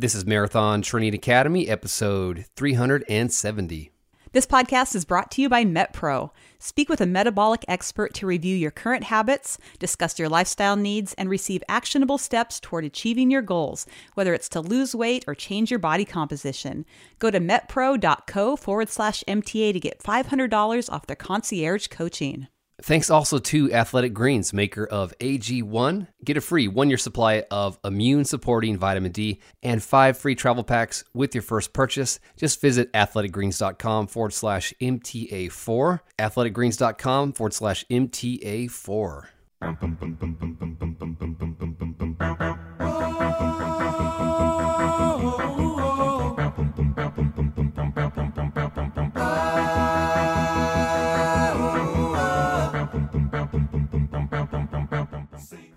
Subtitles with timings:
[0.00, 3.90] This is Marathon Training Academy, episode 370.
[4.30, 6.30] This podcast is brought to you by MetPro.
[6.60, 11.28] Speak with a metabolic expert to review your current habits, discuss your lifestyle needs, and
[11.28, 15.80] receive actionable steps toward achieving your goals, whether it's to lose weight or change your
[15.80, 16.86] body composition.
[17.18, 22.46] Go to metpro.co forward slash MTA to get $500 off their concierge coaching.
[22.82, 26.06] Thanks also to Athletic Greens, maker of AG1.
[26.24, 30.62] Get a free one year supply of immune supporting vitamin D and five free travel
[30.62, 32.20] packs with your first purchase.
[32.36, 36.00] Just visit athleticgreens.com forward slash MTA4.
[36.18, 39.26] Athleticgreens.com forward slash MTA4.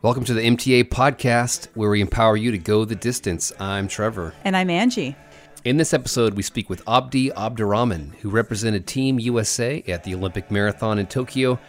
[0.04, 3.54] Welcome to the MTA podcast, where we empower you to go the distance.
[3.60, 4.34] I'm Trevor.
[4.44, 5.16] And I'm Angie.
[5.64, 10.50] In this episode, we speak with Abdi Abdirahman, who represented Team USA at the Olympic
[10.50, 11.60] Marathon in Tokyo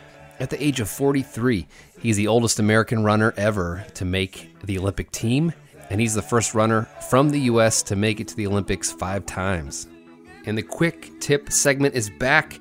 [0.40, 1.66] at the age of 43.
[2.00, 5.52] He's the oldest American runner ever to make the Olympic team,
[5.90, 9.26] and he's the first runner from the US to make it to the Olympics five
[9.26, 9.88] times.
[10.46, 12.58] And the quick tip segment is back.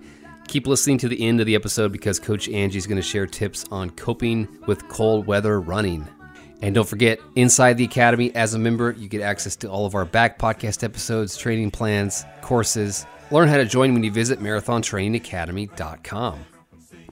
[0.52, 3.25] Keep listening to the end of the episode because Coach Angie is going to share
[3.25, 6.05] tips on coping with cold weather running.
[6.61, 9.95] And don't forget, inside the Academy, as a member, you get access to all of
[9.95, 13.05] our back podcast episodes, training plans, courses.
[13.31, 16.45] Learn how to join when you visit marathontrainingacademy.com.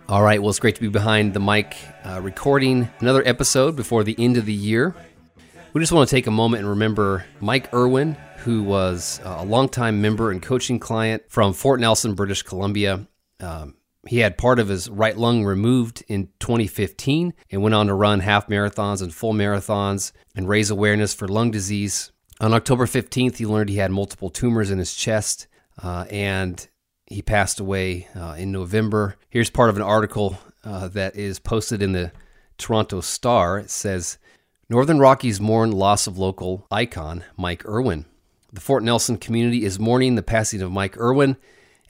[0.09, 4.03] All right, well, it's great to be behind the mic uh, recording another episode before
[4.03, 4.93] the end of the year.
[5.71, 10.01] We just want to take a moment and remember Mike Irwin, who was a longtime
[10.01, 13.07] member and coaching client from Fort Nelson, British Columbia.
[13.39, 13.75] Um,
[14.07, 18.21] he had part of his right lung removed in 2015 and went on to run
[18.21, 22.11] half marathons and full marathons and raise awareness for lung disease.
[22.39, 25.47] On October 15th, he learned he had multiple tumors in his chest
[25.81, 26.67] uh, and
[27.05, 29.17] he passed away uh, in November.
[29.29, 32.11] Here's part of an article uh, that is posted in the
[32.57, 33.59] Toronto Star.
[33.59, 34.17] It says
[34.69, 38.05] Northern Rockies mourn loss of local icon Mike Irwin.
[38.53, 41.37] The Fort Nelson community is mourning the passing of Mike Irwin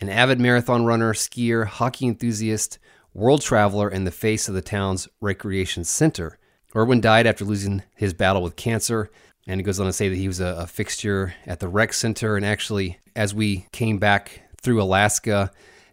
[0.01, 2.79] an avid marathon runner, skier, hockey enthusiast,
[3.13, 6.37] world traveler, and the face of the town's recreation center.
[6.75, 9.09] Irwin died after losing his battle with cancer,
[9.47, 11.93] and he goes on to say that he was a, a fixture at the rec
[11.93, 12.35] center.
[12.35, 15.51] And actually, as we came back through Alaska,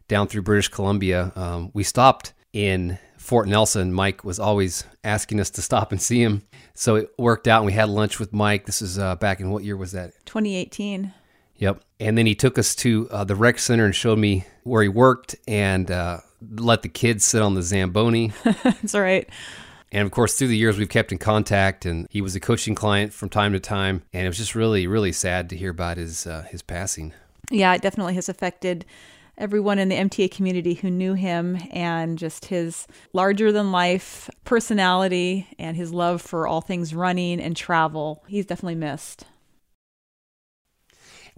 [0.09, 3.93] down through British Columbia, um, we stopped in Fort Nelson.
[3.93, 6.43] Mike was always asking us to stop and see him.
[6.75, 8.67] So it worked out, and we had lunch with Mike.
[8.67, 10.13] This is uh, back in what year was that?
[10.27, 11.13] 2018.
[11.57, 11.83] Yep.
[11.99, 14.89] And then he took us to uh, the rec center and showed me where he
[14.89, 16.21] worked and uh,
[16.57, 18.33] let the kids sit on the Zamboni.
[18.63, 19.29] That's right.
[19.93, 22.75] And of course, through the years, we've kept in contact, and he was a coaching
[22.75, 24.03] client from time to time.
[24.13, 27.13] And it was just really, really sad to hear about his uh, his passing.
[27.51, 28.85] Yeah, it definitely has affected
[29.39, 35.47] everyone in the MTA community who knew him and just his larger than life personality
[35.59, 38.25] and his love for all things running and travel.
[38.27, 39.25] He's definitely missed.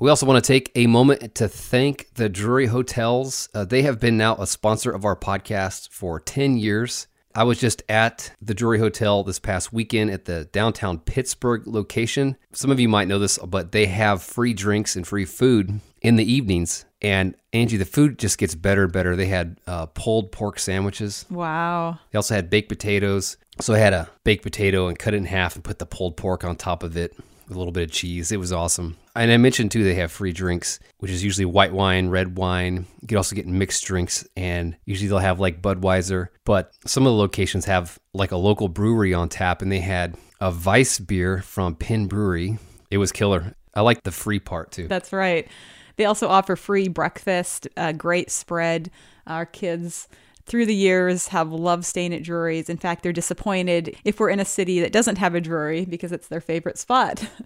[0.00, 3.48] We also want to take a moment to thank the Drury Hotels.
[3.52, 7.08] Uh, they have been now a sponsor of our podcast for 10 years.
[7.34, 12.36] I was just at the Drury Hotel this past weekend at the downtown Pittsburgh location.
[12.52, 16.14] Some of you might know this, but they have free drinks and free food in
[16.14, 16.84] the evenings.
[17.02, 19.16] And Angie, the food just gets better and better.
[19.16, 21.26] They had uh, pulled pork sandwiches.
[21.28, 21.98] Wow.
[22.12, 23.36] They also had baked potatoes.
[23.60, 26.16] So I had a baked potato and cut it in half and put the pulled
[26.16, 27.16] pork on top of it
[27.48, 28.30] with a little bit of cheese.
[28.30, 28.96] It was awesome.
[29.16, 32.86] And I mentioned too, they have free drinks, which is usually white wine, red wine.
[33.00, 36.28] You can also get mixed drinks, and usually they'll have like Budweiser.
[36.44, 40.16] But some of the locations have like a local brewery on tap, and they had
[40.40, 42.58] a Weiss beer from Penn Brewery.
[42.90, 43.54] It was killer.
[43.74, 44.88] I like the free part too.
[44.88, 45.48] That's right.
[45.96, 48.90] They also offer free breakfast, a great spread.
[49.26, 50.08] Our kids
[50.48, 52.68] through the years have loved staying at Drury's.
[52.68, 56.12] In fact, they're disappointed if we're in a city that doesn't have a Drury because
[56.12, 57.24] it's their favorite spot.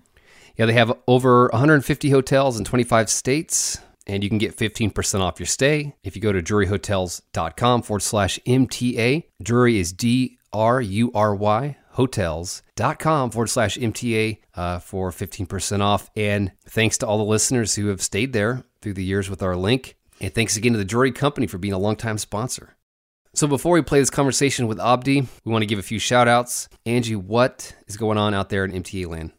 [0.56, 5.40] Yeah, they have over 150 hotels in 25 states, and you can get 15% off
[5.40, 9.24] your stay if you go to druryhotels.com forward slash MTA.
[9.42, 16.10] Drury is D R U R Y hotels.com forward slash MTA uh, for 15% off.
[16.16, 19.56] And thanks to all the listeners who have stayed there through the years with our
[19.56, 19.96] link.
[20.20, 22.76] And thanks again to the Drury Company for being a longtime sponsor.
[23.34, 26.28] So before we play this conversation with Abdi, we want to give a few shout
[26.28, 26.68] outs.
[26.84, 29.32] Angie, what is going on out there in MTA land?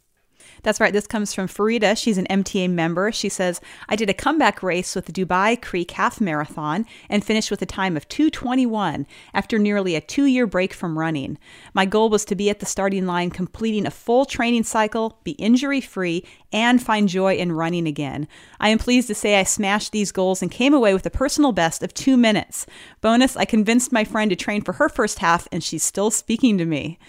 [0.64, 0.94] That's right.
[0.94, 1.98] This comes from Farida.
[1.98, 3.12] She's an MTA member.
[3.12, 7.52] She says, I did a comeback race with the Dubai Creek Half Marathon and finished
[7.52, 11.38] with a time of 221 after nearly a two year break from running.
[11.74, 15.32] My goal was to be at the starting line completing a full training cycle, be
[15.32, 18.28] injury free, and find joy in running again.
[18.60, 21.52] I am pleased to say I smashed these goals and came away with a personal
[21.52, 22.66] best of two minutes.
[23.02, 26.58] Bonus, I convinced my friend to train for her first half, and she's still speaking
[26.58, 27.00] to me.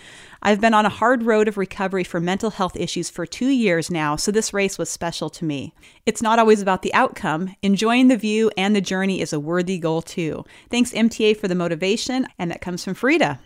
[0.46, 3.90] I've been on a hard road of recovery for mental health issues for two years
[3.90, 5.72] now, so this race was special to me.
[6.04, 7.56] It's not always about the outcome.
[7.62, 10.44] Enjoying the view and the journey is a worthy goal, too.
[10.68, 13.40] Thanks, MTA, for the motivation, and that comes from Frida.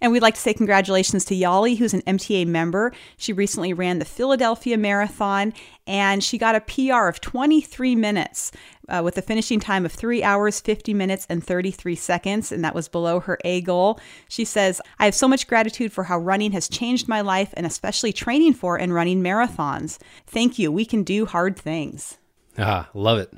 [0.00, 2.92] And we'd like to say congratulations to Yali, who's an MTA member.
[3.16, 5.52] She recently ran the Philadelphia Marathon
[5.86, 8.52] and she got a PR of 23 minutes
[8.88, 12.52] uh, with a finishing time of 3 hours, 50 minutes, and 33 seconds.
[12.52, 13.98] And that was below her A goal.
[14.28, 17.66] She says, I have so much gratitude for how running has changed my life and
[17.66, 19.98] especially training for and running marathons.
[20.26, 20.70] Thank you.
[20.70, 22.18] We can do hard things.
[22.58, 23.32] Ah, love it.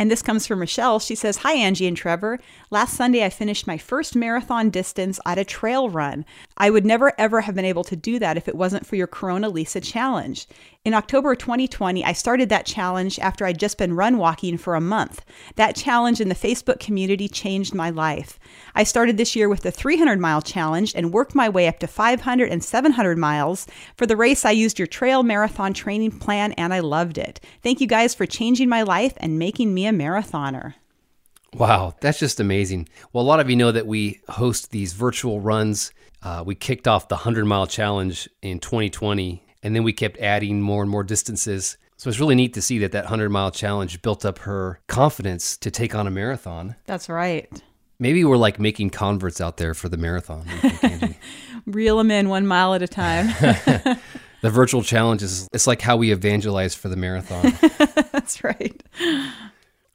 [0.00, 0.98] And this comes from Michelle.
[0.98, 2.38] She says, Hi, Angie and Trevor.
[2.70, 6.24] Last Sunday, I finished my first marathon distance at a trail run.
[6.56, 9.06] I would never, ever have been able to do that if it wasn't for your
[9.06, 10.46] Corona Lisa challenge.
[10.82, 14.80] In October 2020, I started that challenge after I'd just been run walking for a
[14.80, 15.22] month.
[15.56, 18.38] That challenge in the Facebook community changed my life.
[18.74, 21.86] I started this year with the 300 mile challenge and worked my way up to
[21.86, 23.66] 500 and 700 miles.
[23.98, 27.40] For the race, I used your trail marathon training plan and I loved it.
[27.62, 30.76] Thank you guys for changing my life and making me a marathoner.
[31.52, 32.88] Wow, that's just amazing.
[33.12, 35.92] Well, a lot of you know that we host these virtual runs.
[36.22, 40.60] Uh, we kicked off the 100 mile challenge in 2020 and then we kept adding
[40.60, 41.76] more and more distances.
[41.96, 45.56] So it's really neat to see that that 100 mile challenge built up her confidence
[45.58, 46.76] to take on a marathon.
[46.86, 47.48] That's right.
[47.98, 50.46] Maybe we're like making converts out there for the marathon.
[51.66, 53.26] Reel them in one mile at a time.
[54.40, 57.52] the virtual challenge is it's like how we evangelize for the marathon.
[58.12, 58.82] That's right.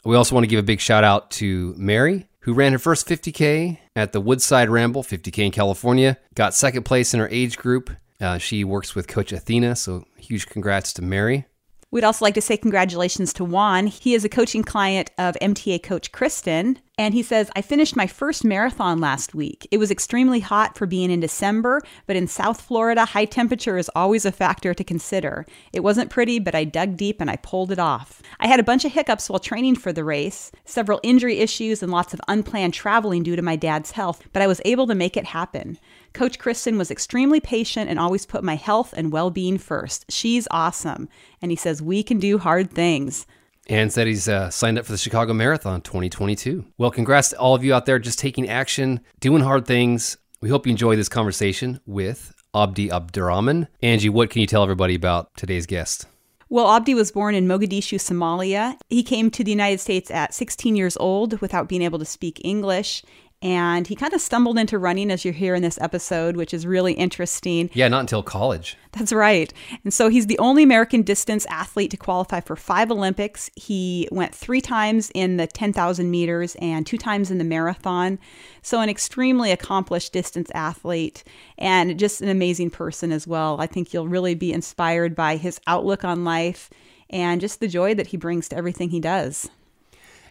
[0.03, 3.07] We also want to give a big shout out to Mary, who ran her first
[3.07, 7.89] 50K at the Woodside Ramble, 50K in California, got second place in her age group,
[8.21, 11.45] uh, she works with Coach Athena, so huge congrats to Mary.
[11.91, 13.87] We'd also like to say congratulations to Juan.
[13.87, 16.79] He is a coaching client of MTA coach Kristen.
[16.97, 19.67] And he says, I finished my first marathon last week.
[19.69, 23.91] It was extremely hot for being in December, but in South Florida, high temperature is
[23.95, 25.45] always a factor to consider.
[25.73, 28.21] It wasn't pretty, but I dug deep and I pulled it off.
[28.39, 31.91] I had a bunch of hiccups while training for the race, several injury issues, and
[31.91, 35.17] lots of unplanned traveling due to my dad's health, but I was able to make
[35.17, 35.77] it happen.
[36.15, 40.05] Coach Kristen was extremely patient and always put my health and well being first.
[40.09, 41.09] She's awesome.
[41.41, 43.27] And he says, We can do hard things.
[43.67, 46.63] And said he's uh, signed up for the Chicago Marathon 2022.
[46.77, 50.17] Well, congrats to all of you out there just taking action, doing hard things.
[50.39, 53.67] We hope you enjoy this conversation with Abdi Abdirahman.
[53.81, 56.05] Angie, what can you tell everybody about today's guest?
[56.47, 58.77] Well, Abdi was born in Mogadishu, Somalia.
[58.87, 62.39] He came to the United States at 16 years old without being able to speak
[62.45, 63.03] English
[63.45, 66.65] and he kind of stumbled into running as you hear in this episode which is
[66.65, 67.69] really interesting.
[67.73, 68.75] Yeah not until college.
[68.91, 69.53] That's right.
[69.83, 73.51] And so he's the only american distance athlete to qualify for five olympics.
[73.55, 78.17] He went three times in the 10000 meters and two times in the marathon.
[78.63, 81.23] So an extremely accomplished distance athlete
[81.59, 83.61] and just an amazing person as well.
[83.61, 86.71] I think you'll really be inspired by his outlook on life
[87.11, 89.47] and just the joy that he brings to everything he does.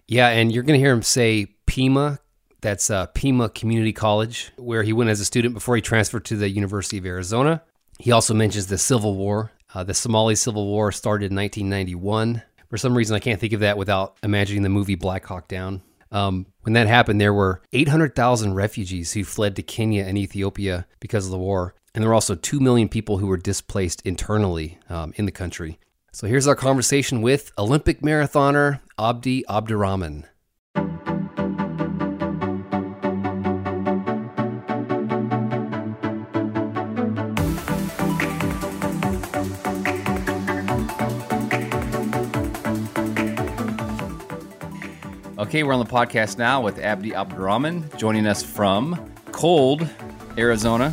[0.08, 2.18] Yeah and you're going to hear him say pima
[2.64, 6.36] that's uh, Pima Community College, where he went as a student before he transferred to
[6.36, 7.62] the University of Arizona.
[7.98, 9.52] He also mentions the Civil War.
[9.74, 12.42] Uh, the Somali Civil War started in 1991.
[12.70, 15.82] For some reason, I can't think of that without imagining the movie Black Hawk Down.
[16.10, 21.26] Um, when that happened, there were 800,000 refugees who fled to Kenya and Ethiopia because
[21.26, 21.74] of the war.
[21.94, 25.78] And there were also 2 million people who were displaced internally um, in the country.
[26.12, 30.24] So here's our conversation with Olympic marathoner Abdi Abdirahman.
[45.44, 49.86] Okay, we're on the podcast now with Abdi Abdirahman, joining us from cold
[50.38, 50.90] Arizona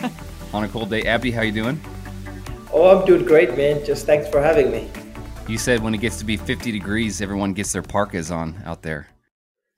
[0.54, 1.02] on a cold day.
[1.02, 1.80] Abdi, how you doing?
[2.72, 3.84] Oh, I'm doing great, man.
[3.84, 4.88] Just thanks for having me.
[5.48, 8.82] You said when it gets to be 50 degrees, everyone gets their parkas on out
[8.82, 9.08] there.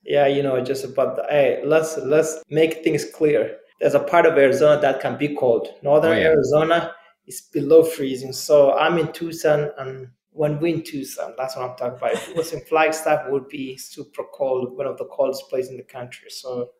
[0.02, 3.56] Yeah, you know, just about the, hey, let's let's make things clear.
[3.80, 5.68] There's a part of Arizona that can be cold.
[5.82, 6.26] Northern oh, yeah.
[6.26, 6.92] Arizona
[7.26, 8.34] is below freezing.
[8.34, 10.08] So I'm in Tucson and
[10.40, 12.14] when we in Tucson, that's what I'm talking about.
[12.14, 15.76] If it was in Flagstaff, would be super cold, one of the coldest places in
[15.76, 16.30] the country.
[16.30, 16.70] So,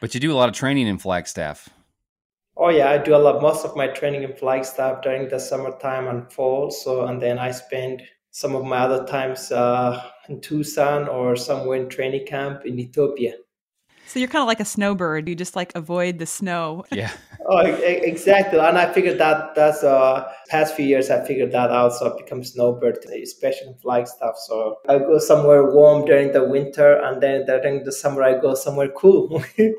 [0.00, 1.68] but you do a lot of training in Flagstaff.
[2.56, 3.42] Oh yeah, I do a lot.
[3.42, 6.70] Most of my training in Flagstaff during the summertime and fall.
[6.70, 11.76] So and then I spend some of my other times uh, in Tucson or somewhere
[11.76, 13.34] in training camp in Ethiopia.
[14.06, 15.28] So you're kind of like a snowbird.
[15.28, 16.84] You just like avoid the snow.
[16.94, 17.10] Yeah.
[17.46, 18.58] oh, exactly.
[18.58, 21.92] And I figured that that's uh past few years I figured that out.
[21.92, 24.36] So I become snowbird, especially in stuff.
[24.38, 28.54] So I go somewhere warm during the winter, and then during the summer I go
[28.54, 29.42] somewhere cool.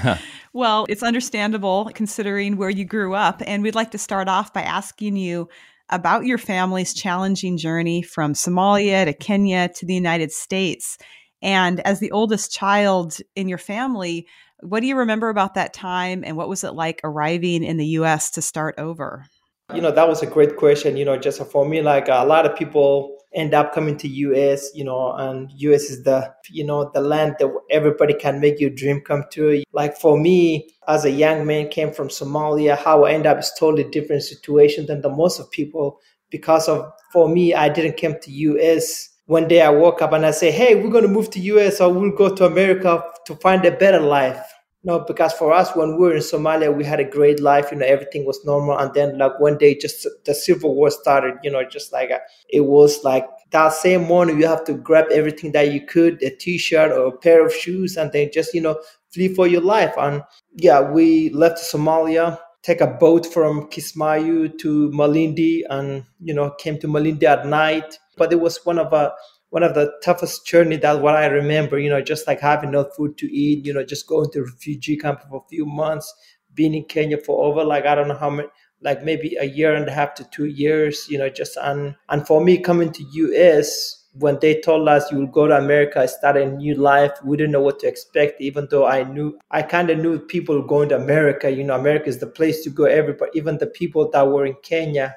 [0.52, 4.62] well, it's understandable considering where you grew up, and we'd like to start off by
[4.62, 5.48] asking you
[5.90, 10.98] about your family's challenging journey from Somalia to Kenya to the United States.
[11.46, 14.26] And as the oldest child in your family,
[14.60, 17.86] what do you remember about that time and what was it like arriving in the
[18.00, 19.24] US to start over?
[19.72, 20.96] You know, that was a great question.
[20.96, 24.74] You know, just for me, like a lot of people end up coming to US,
[24.74, 28.70] you know, and US is the, you know, the land that everybody can make your
[28.70, 29.62] dream come true.
[29.72, 33.52] Like for me, as a young man, came from Somalia, how I end up is
[33.56, 38.16] totally different situation than the most of people because of, for me, I didn't come
[38.20, 41.30] to US one day I woke up and I say, "Hey, we're going to move
[41.30, 44.52] to US or we'll go to America to find a better life."
[44.84, 47.72] No, because for us, when we were in Somalia, we had a great life.
[47.72, 48.78] You know, everything was normal.
[48.78, 51.34] And then, like one day, just the civil war started.
[51.42, 55.06] You know, just like a, it was like that same morning, you have to grab
[55.10, 58.60] everything that you could, a t-shirt or a pair of shoes, and then just you
[58.60, 58.80] know
[59.12, 59.94] flee for your life.
[59.98, 60.22] And
[60.54, 66.78] yeah, we left Somalia take a boat from Kismayu to Malindi and you know came
[66.80, 67.98] to Malindi at night.
[68.16, 69.12] But it was one of a
[69.50, 72.84] one of the toughest journey that what I remember, you know, just like having no
[72.96, 76.12] food to eat, you know, just going to refugee camp for a few months,
[76.54, 78.48] being in Kenya for over like I don't know how many
[78.82, 82.26] like maybe a year and a half to two years, you know, just and and
[82.26, 86.36] for me coming to US when they told us you will go to America, start
[86.36, 89.90] a new life, we didn't know what to expect, even though I knew, I kind
[89.90, 91.50] of knew people going to America.
[91.50, 92.84] You know, America is the place to go.
[92.84, 95.16] Everybody, even the people that were in Kenya,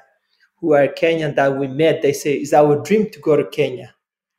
[0.60, 3.94] who are Kenyan that we met, they say, it's our dream to go to Kenya.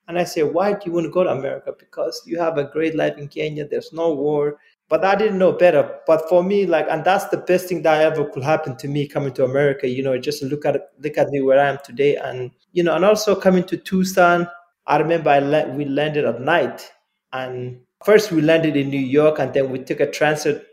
[0.07, 1.73] And I say, why do you want to go to America?
[1.77, 3.67] Because you have a great life in Kenya.
[3.67, 4.57] There's no war.
[4.89, 5.99] But I didn't know better.
[6.05, 9.07] But for me, like, and that's the best thing that ever could happen to me
[9.07, 9.87] coming to America.
[9.87, 12.93] You know, just look at look at me where I am today, and you know,
[12.93, 14.47] and also coming to Tucson.
[14.87, 16.91] I remember I la- we landed at night,
[17.31, 20.67] and first we landed in New York, and then we took a transit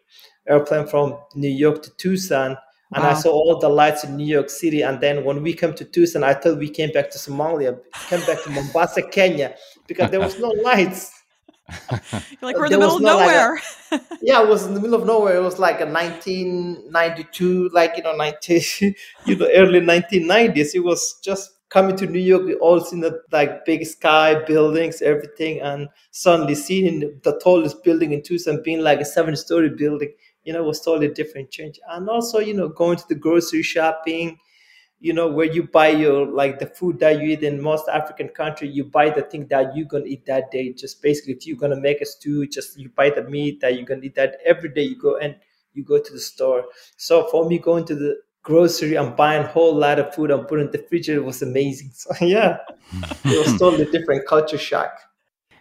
[0.49, 2.57] airplane from New York to Tucson.
[2.95, 3.11] And wow.
[3.11, 4.83] I saw all the lights in New York City.
[4.83, 7.79] And then when we came to Tucson, I thought we came back to Somalia,
[8.09, 9.55] came back to Mombasa, Kenya,
[9.87, 11.13] because there was no lights.
[11.91, 12.01] You're
[12.41, 13.61] like uh, we're in the middle of nowhere.
[13.93, 15.37] Like a, yeah, it was in the middle of nowhere.
[15.37, 18.55] It was like a 1992, like you know, 90,
[19.27, 20.75] you know, early 1990s.
[20.75, 25.61] It was just coming to New York, all seen the like big sky, buildings, everything,
[25.61, 30.13] and suddenly seeing the tallest building in Tucson being like a seven-story building.
[30.49, 31.79] You know, was totally different change.
[31.89, 34.39] And also, you know, going to the grocery shopping
[35.01, 38.29] you know where you buy your like the food that you eat in most african
[38.29, 40.73] country you buy the thing that you're gonna eat that day.
[40.73, 43.85] Just basically if you're gonna make a stew just you buy the meat that you're
[43.87, 45.37] gonna eat that every day you go and
[45.75, 46.65] you go to the store.
[46.97, 50.47] So for me going to the grocery and buying a whole lot of food and
[50.49, 51.91] putting in the refrigerator was amazing.
[51.95, 52.59] So yeah.
[53.25, 54.91] It was totally different culture shock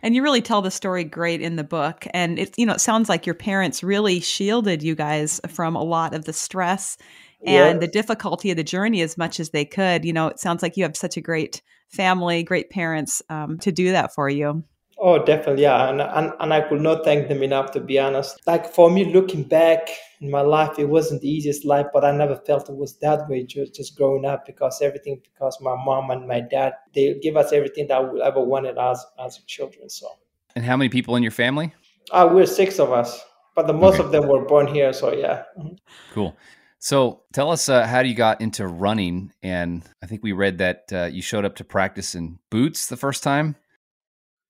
[0.02, 2.82] and you really tell the story great in the book and it you know it
[2.82, 6.98] sounds like your parents really shielded you guys from a lot of the stress
[7.46, 10.06] and the difficulty of the journey as much as they could.
[10.06, 13.72] You know, it sounds like you have such a great family, great parents um, to
[13.72, 14.64] do that for you.
[15.00, 18.40] Oh, definitely, yeah, and, and and I could not thank them enough to be honest.
[18.48, 19.90] Like for me, looking back
[20.22, 23.30] in my life, it wasn't the easiest life, but I never felt it was that
[23.30, 23.44] way.
[23.44, 27.54] Just just growing up, because everything, because my mom and my dad, they give us
[27.54, 29.88] everything that we ever wanted as as children.
[29.88, 30.08] So.
[30.56, 31.76] And how many people in your family?
[32.10, 33.24] Uh, we're six of us,
[33.54, 34.04] but the most okay.
[34.04, 34.94] of them were born here.
[34.94, 35.44] So yeah.
[35.60, 35.76] Mm-hmm.
[36.14, 36.36] Cool.
[36.80, 39.32] So tell us uh, how you got into running.
[39.44, 42.98] And I think we read that uh, you showed up to practice in boots the
[42.98, 43.56] first time.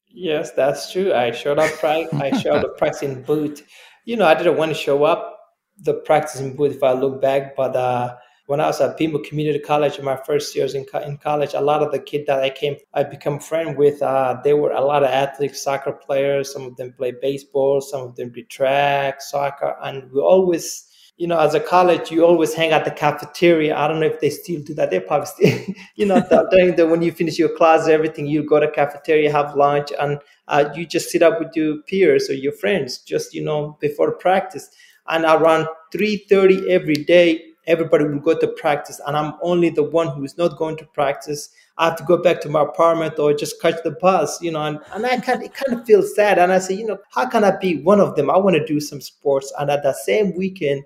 [0.10, 1.14] Yes, that's true.
[1.14, 1.72] I showed up.
[1.84, 3.64] I showed up practicing boot.
[4.06, 5.40] You know, I didn't want to show up
[5.80, 8.16] the practicing boot if I look back, but uh,
[8.48, 11.54] when I was at Pima Community College in my first years in, co- in college,
[11.54, 14.72] a lot of the kids that I came, I become friend with, uh, they were
[14.72, 16.52] a lot of athletes, soccer players.
[16.52, 20.87] Some of them play baseball, some of them did track, soccer, and we always
[21.18, 23.76] you know, as a college, you always hang at the cafeteria.
[23.76, 24.92] I don't know if they still do that.
[24.92, 26.22] They probably still, you know,
[26.52, 30.20] during the when you finish your class, everything, you go to cafeteria, have lunch, and
[30.48, 34.12] uh, you just sit up with your peers or your friends, just you know, before
[34.12, 34.70] practice.
[35.08, 39.84] And around three thirty every day, everybody will go to practice, and I'm only the
[39.84, 41.50] one who is not going to practice.
[41.80, 44.64] I have to go back to my apartment or just catch the bus, you know,
[44.64, 46.40] and, and I kind it kind of feels sad.
[46.40, 48.32] And I say, you know, how can I be one of them?
[48.32, 49.54] I want to do some sports.
[49.60, 50.84] And at that same weekend,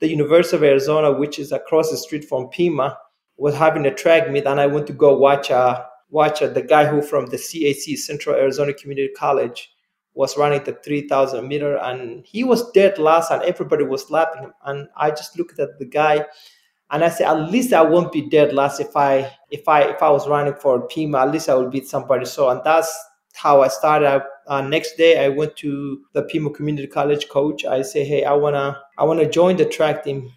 [0.00, 2.98] the University of Arizona, which is across the street from Pima,
[3.36, 6.62] was having a track meet, and I went to go watch uh, watch uh, the
[6.62, 9.70] guy who from the CAC Central Arizona Community College
[10.14, 14.52] was running the 3000 meter and he was dead last and everybody was laughing him.
[14.64, 16.26] And i just looked at the guy
[16.90, 20.02] and i said at least i won't be dead last if i if i if
[20.02, 21.20] i was running for pima.
[21.20, 22.24] At least i will beat somebody.
[22.26, 22.92] So and that's
[23.34, 27.80] how i started uh, next day i went to the pima community college coach i
[27.80, 30.30] say hey i want to i want to join the track team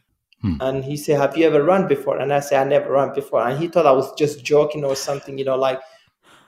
[0.43, 0.57] Hmm.
[0.59, 2.19] And he said, Have you ever run before?
[2.19, 3.47] And I said, I never run before.
[3.47, 5.79] And he thought I was just joking or something, you know, like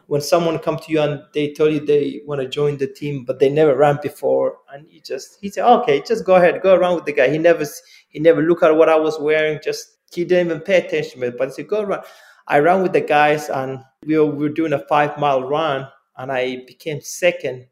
[0.07, 3.24] when someone come to you and they tell you they want to join the team,
[3.24, 4.57] but they never ran before.
[4.72, 7.29] And he just he said, Okay, just go ahead, go around with the guy.
[7.29, 7.65] He never
[8.10, 11.27] he never looked at what I was wearing, just he didn't even pay attention to
[11.27, 11.38] it.
[11.38, 12.01] But he said, Go run.
[12.48, 15.88] I ran with the guys and we were, we were doing a five mile run
[16.17, 17.67] and I became second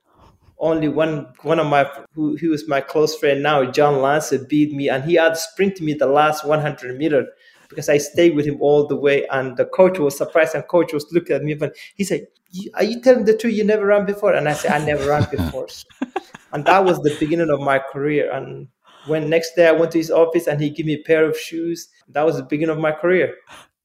[0.64, 4.72] only one one of my who, who was my close friend now, John Lancer, beat
[4.74, 7.28] me, and he had sprinted me the last 100 meter
[7.70, 9.28] because I stayed with him all the way.
[9.28, 12.28] And the coach was surprised, and coach was looking at me, and he said,
[12.76, 13.54] "Are you telling the truth?
[13.54, 15.68] You never ran before?" And I said, "I never ran before."
[16.54, 18.32] and that was the beginning of my career.
[18.32, 18.68] And
[19.08, 21.38] when next day I went to his office, and he gave me a pair of
[21.38, 23.36] shoes, that was the beginning of my career.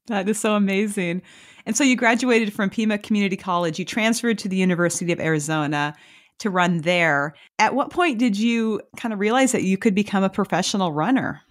[0.08, 1.22] That is so amazing.
[1.66, 3.78] And so you graduated from Pima Community College.
[3.78, 5.94] You transferred to the University of Arizona
[6.38, 7.34] to run there.
[7.58, 11.42] At what point did you kind of realize that you could become a professional runner?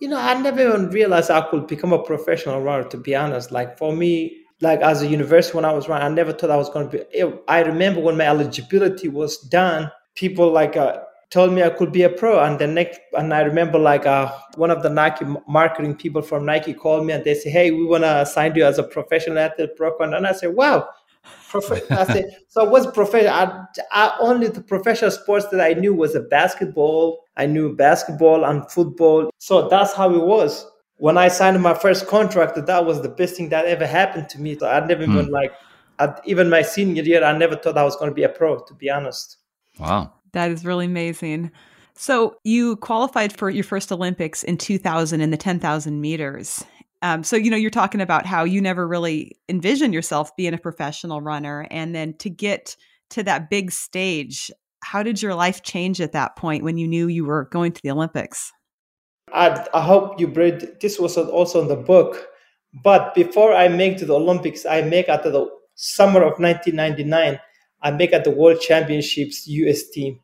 [0.00, 3.52] You know, I never even realized I could become a professional runner, to be honest.
[3.52, 6.56] Like for me, like as a university when I was running, I never thought I
[6.56, 7.22] was going to be.
[7.48, 11.00] I remember when my eligibility was done, people like uh,
[11.32, 12.38] told me I could be a pro.
[12.44, 16.44] And the next, and I remember like uh, one of the Nike marketing people from
[16.44, 19.38] Nike called me and they said, "Hey, we want to sign you as a professional
[19.38, 20.88] athlete, pro." And I said, "Wow,
[21.54, 23.32] I say, so what's professional?
[23.32, 27.24] I, I, only the professional sports that I knew was a basketball.
[27.36, 29.30] I knew basketball and football.
[29.38, 30.66] So that's how it was.
[30.96, 34.40] When I signed my first contract, that was the best thing that ever happened to
[34.40, 34.58] me.
[34.58, 35.12] So I never hmm.
[35.12, 35.52] even like,
[36.24, 38.74] even my senior year, I never thought I was going to be a pro, to
[38.74, 39.38] be honest.
[39.78, 40.12] Wow.
[40.32, 41.50] That is really amazing.
[41.94, 46.64] So you qualified for your first Olympics in 2000 in the 10,000 meters.
[47.02, 50.58] Um, so, you know, you're talking about how you never really envisioned yourself being a
[50.58, 51.66] professional runner.
[51.70, 52.76] And then to get
[53.10, 54.50] to that big stage,
[54.82, 57.80] how did your life change at that point when you knew you were going to
[57.82, 58.52] the Olympics?
[59.32, 62.28] I, I hope you read this was also in the book.
[62.82, 67.38] But before I make to the Olympics, I make at the summer of 1999,
[67.82, 70.20] I make at the World Championships US team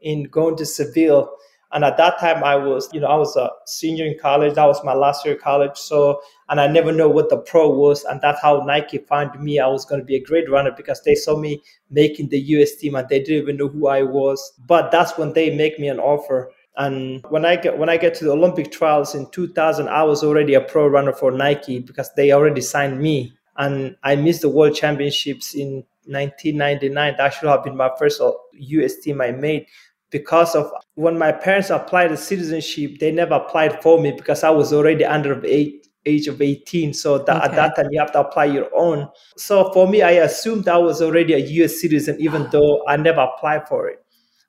[0.00, 1.30] in going to Seville
[1.72, 4.54] and at that time, I was, you know, I was a senior in college.
[4.54, 5.76] That was my last year of college.
[5.76, 8.02] So, and I never know what the pro was.
[8.04, 9.60] And that's how Nike found me.
[9.60, 12.74] I was going to be a great runner because they saw me making the US
[12.74, 14.52] team and they didn't even know who I was.
[14.66, 16.52] But that's when they make me an offer.
[16.76, 20.24] And when I get when I get to the Olympic trials in 2000, I was
[20.24, 23.32] already a pro runner for Nike because they already signed me.
[23.60, 27.14] And I missed the World Championships in 1999.
[27.18, 28.20] That should have been my first
[28.52, 29.66] US team I made
[30.10, 34.50] because of when my parents applied the citizenship, they never applied for me because I
[34.50, 36.92] was already under eight, age of 18.
[36.92, 37.46] So that, okay.
[37.46, 39.08] at that time, you have to apply your own.
[39.36, 43.20] So for me, I assumed I was already a US citizen, even though I never
[43.20, 44.04] applied for it.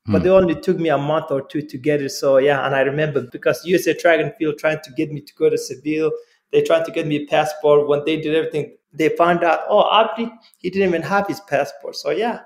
[0.08, 0.24] But hmm.
[0.24, 2.10] they only took me a month or two to get it.
[2.10, 5.34] So yeah, and I remember because USA Track and Field trying to get me to
[5.36, 6.12] go to Seville,
[6.52, 7.88] they tried to get me a passport.
[7.88, 11.96] When they did everything, they found out, oh, Abdi, he didn't even have his passport.
[11.96, 12.42] So yeah,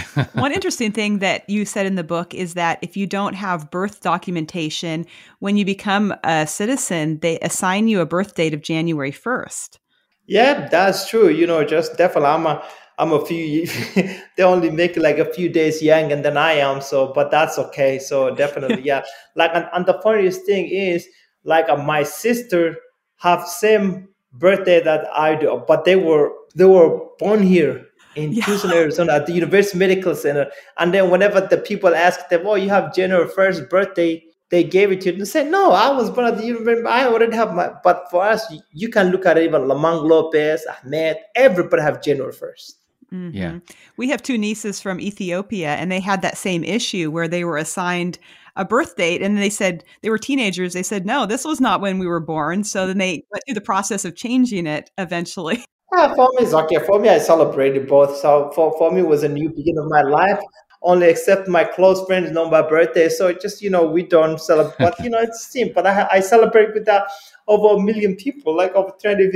[0.34, 3.70] One interesting thing that you said in the book is that if you don't have
[3.70, 5.06] birth documentation,
[5.40, 9.78] when you become a citizen, they assign you a birth date of January 1st.
[10.26, 11.28] Yeah, that's true.
[11.28, 12.64] You know, just definitely, I'm a,
[12.98, 13.66] I'm a few,
[14.36, 16.80] they only make like a few days young and then I am.
[16.80, 17.98] So, but that's okay.
[17.98, 19.02] So definitely, yeah.
[19.34, 21.06] Like, and, and the funniest thing is
[21.44, 22.76] like uh, my sister
[23.18, 28.44] have same birthday that I do, but they were, they were born here in yeah.
[28.44, 30.50] Tucson, Arizona, at the University Medical Center.
[30.78, 34.92] And then whenever the people asked them, "Oh, you have January first birthday," they gave
[34.92, 36.86] it to you and said, "No, I was born at the University.
[36.86, 40.66] I already have my." But for us, you can look at it, even Lomong Lopez,
[40.84, 42.74] Ahmed, everybody have January 1st
[43.12, 43.30] mm-hmm.
[43.32, 43.58] Yeah,
[43.96, 47.56] we have two nieces from Ethiopia, and they had that same issue where they were
[47.56, 48.18] assigned
[48.56, 51.80] a birth date and they said they were teenagers they said no this was not
[51.80, 55.64] when we were born so then they went through the process of changing it eventually
[55.94, 56.78] Yeah, for me, it's okay.
[56.86, 58.16] For me, I celebrated both.
[58.16, 60.40] So for, for me, it was a new beginning of my life.
[60.80, 63.08] Only except my close friends know my birthday.
[63.08, 64.78] So just, you know, we don't celebrate.
[64.78, 65.70] But, you know, it's same.
[65.74, 67.08] But I, I celebrate with that
[67.46, 69.30] over a million people, like over 20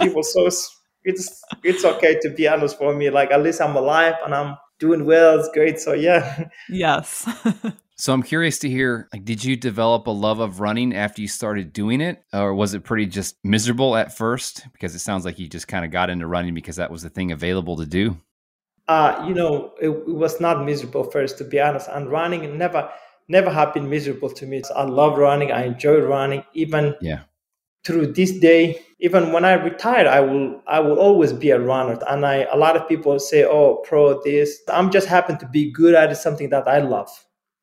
[0.00, 0.22] people.
[0.24, 3.08] So it's, it's, it's okay to be honest for me.
[3.08, 5.38] Like, at least I'm alive and I'm doing well.
[5.38, 5.78] It's great.
[5.78, 6.48] So, yeah.
[6.68, 7.28] Yes.
[7.96, 11.28] So I'm curious to hear like did you develop a love of running after you
[11.28, 12.24] started doing it?
[12.32, 14.66] Or was it pretty just miserable at first?
[14.72, 17.10] Because it sounds like you just kind of got into running because that was the
[17.10, 18.16] thing available to do?
[18.88, 21.88] Uh, you know, it, it was not miserable first to be honest.
[21.88, 22.90] And running never
[23.28, 24.62] never have been miserable to me.
[24.62, 26.44] So I love running, I enjoy running.
[26.54, 27.22] Even Yeah.
[27.84, 31.98] through this day even when i retire i will i will always be a runner.
[32.08, 34.60] And i a lot of people say oh pro this.
[34.68, 37.10] I'm just happen to be good at it something that i love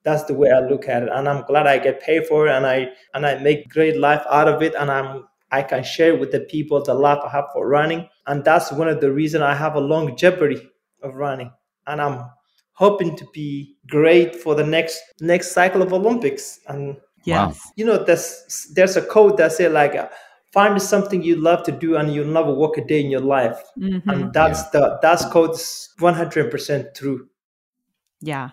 [0.03, 1.09] that's the way i look at it.
[1.11, 4.23] And i'm glad i get paid for it and i and i make great life
[4.29, 7.45] out of it and i'm i can share with the people the love i have
[7.53, 8.07] for running.
[8.27, 10.61] And that's one of the reasons i have a longevity
[11.03, 11.51] of running.
[11.87, 12.25] And i'm
[12.73, 16.59] hoping to be great for the next next cycle of olympics.
[16.67, 17.59] And Yes.
[17.75, 20.07] you know there's there's a code that say like uh,
[20.53, 23.61] find something you love to do and you'll never work a day in your life.
[23.77, 24.01] Mhm.
[24.07, 25.55] and that's the that's code
[25.99, 27.27] 100% true.
[28.21, 28.49] Yeah.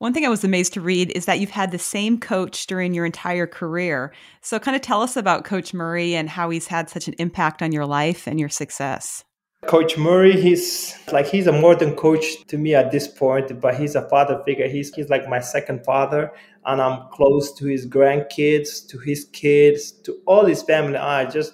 [0.00, 2.94] One thing I was amazed to read is that you've had the same coach during
[2.94, 4.12] your entire career.
[4.42, 7.62] So, kind of tell us about Coach Murray and how he's had such an impact
[7.62, 9.24] on your life and your success.
[9.66, 13.74] coach murray he's like he's a more than coach to me at this point but
[13.74, 16.30] he's a father figure he's he's like my second father
[16.66, 21.52] and i'm close to his grandkids to his kids to all his family i just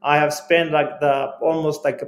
[0.00, 2.00] i have spent like the almost like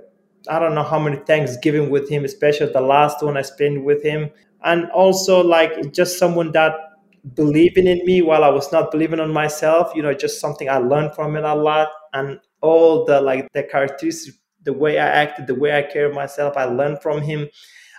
[0.48, 4.02] I don't know how many Thanksgiving with him, especially the last one I spent with
[4.02, 4.30] him.
[4.64, 6.74] And also like just someone that
[7.34, 10.78] believing in me while I was not believing on myself, you know, just something I
[10.78, 11.88] learned from it a lot.
[12.12, 16.56] And all the like the characteristics, the way I acted, the way I care myself,
[16.56, 17.48] I learned from him.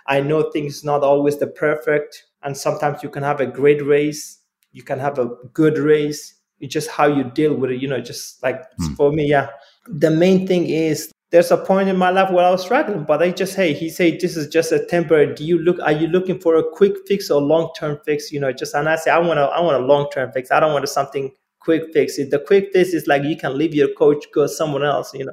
[0.06, 2.24] I know things not always the perfect.
[2.42, 4.40] And sometimes you can have a great race,
[4.72, 6.34] you can have a good race.
[6.60, 8.94] It's just how you deal with it, you know, just like Hmm.
[8.94, 9.48] for me, yeah.
[9.88, 13.20] The main thing is there's a point in my life where I was struggling, but
[13.20, 15.34] I just, hey, he said this is just a temporary.
[15.34, 15.80] Do you look?
[15.80, 18.30] Are you looking for a quick fix or long term fix?
[18.30, 20.52] You know, just and I say I want a, I want a long term fix.
[20.52, 22.18] I don't want something quick fix.
[22.18, 25.12] The quick fix is like you can leave your coach, go someone else.
[25.12, 25.32] You know,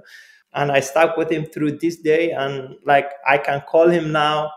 [0.55, 4.51] and I stuck with him through this day, and like I can call him now.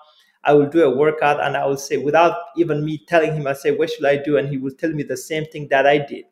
[0.44, 3.52] I will do a workout, and I will say without even me telling him, I
[3.52, 4.38] say, what should I do?
[4.38, 6.24] And he will tell me the same thing that I did.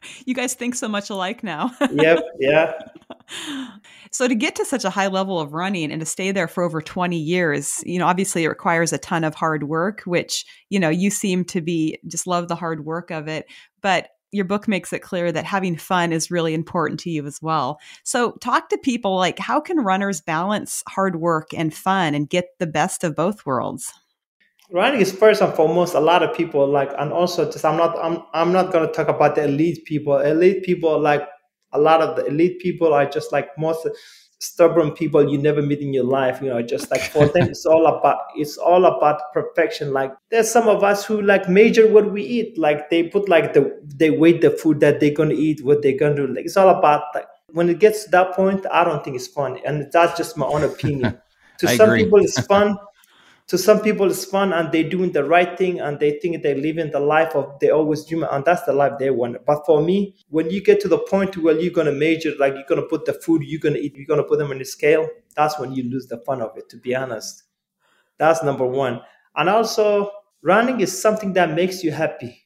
[0.26, 1.72] You guys think so much alike now.
[1.92, 2.72] Yep, yeah.
[4.10, 6.62] So to get to such a high level of running and to stay there for
[6.62, 10.80] over 20 years, you know, obviously it requires a ton of hard work, which, you
[10.80, 13.46] know, you seem to be just love the hard work of it,
[13.82, 17.40] but your book makes it clear that having fun is really important to you as
[17.40, 17.78] well.
[18.04, 22.46] So talk to people like how can runners balance hard work and fun and get
[22.58, 23.92] the best of both worlds?
[24.70, 27.98] Running is first and foremost a lot of people like and also just i'm not
[27.98, 30.18] i'm, I'm not going to talk about the elite people.
[30.18, 31.26] Elite people like
[31.72, 33.86] a lot of the elite people are just like most
[34.40, 37.66] stubborn people you never meet in your life you know just like for them it's
[37.66, 39.92] all about it's all about perfection.
[39.92, 42.56] Like there's some of us who like major what we eat.
[42.58, 45.82] Like they put like the they weight the food that they're going to eat what
[45.82, 46.32] they're going to do.
[46.34, 49.26] Like it's all about like when it gets to that point i don't think it's
[49.26, 51.18] fun and that's just my own opinion.
[51.58, 52.04] To I some agree.
[52.04, 52.76] people it's fun
[53.48, 56.54] to some people it's fun and they're doing the right thing and they think they're
[56.54, 59.44] living the life of they always dream and that's the life they want.
[59.46, 62.54] But for me when you get to the point where you're going to measure like
[62.54, 64.50] you're going to put the food you're going to eat you're going to put them
[64.50, 67.44] on the scale that's when you lose the fun of it to be honest.
[68.18, 69.00] That's number one.
[69.36, 70.10] And also
[70.42, 72.44] running is something that makes you happy.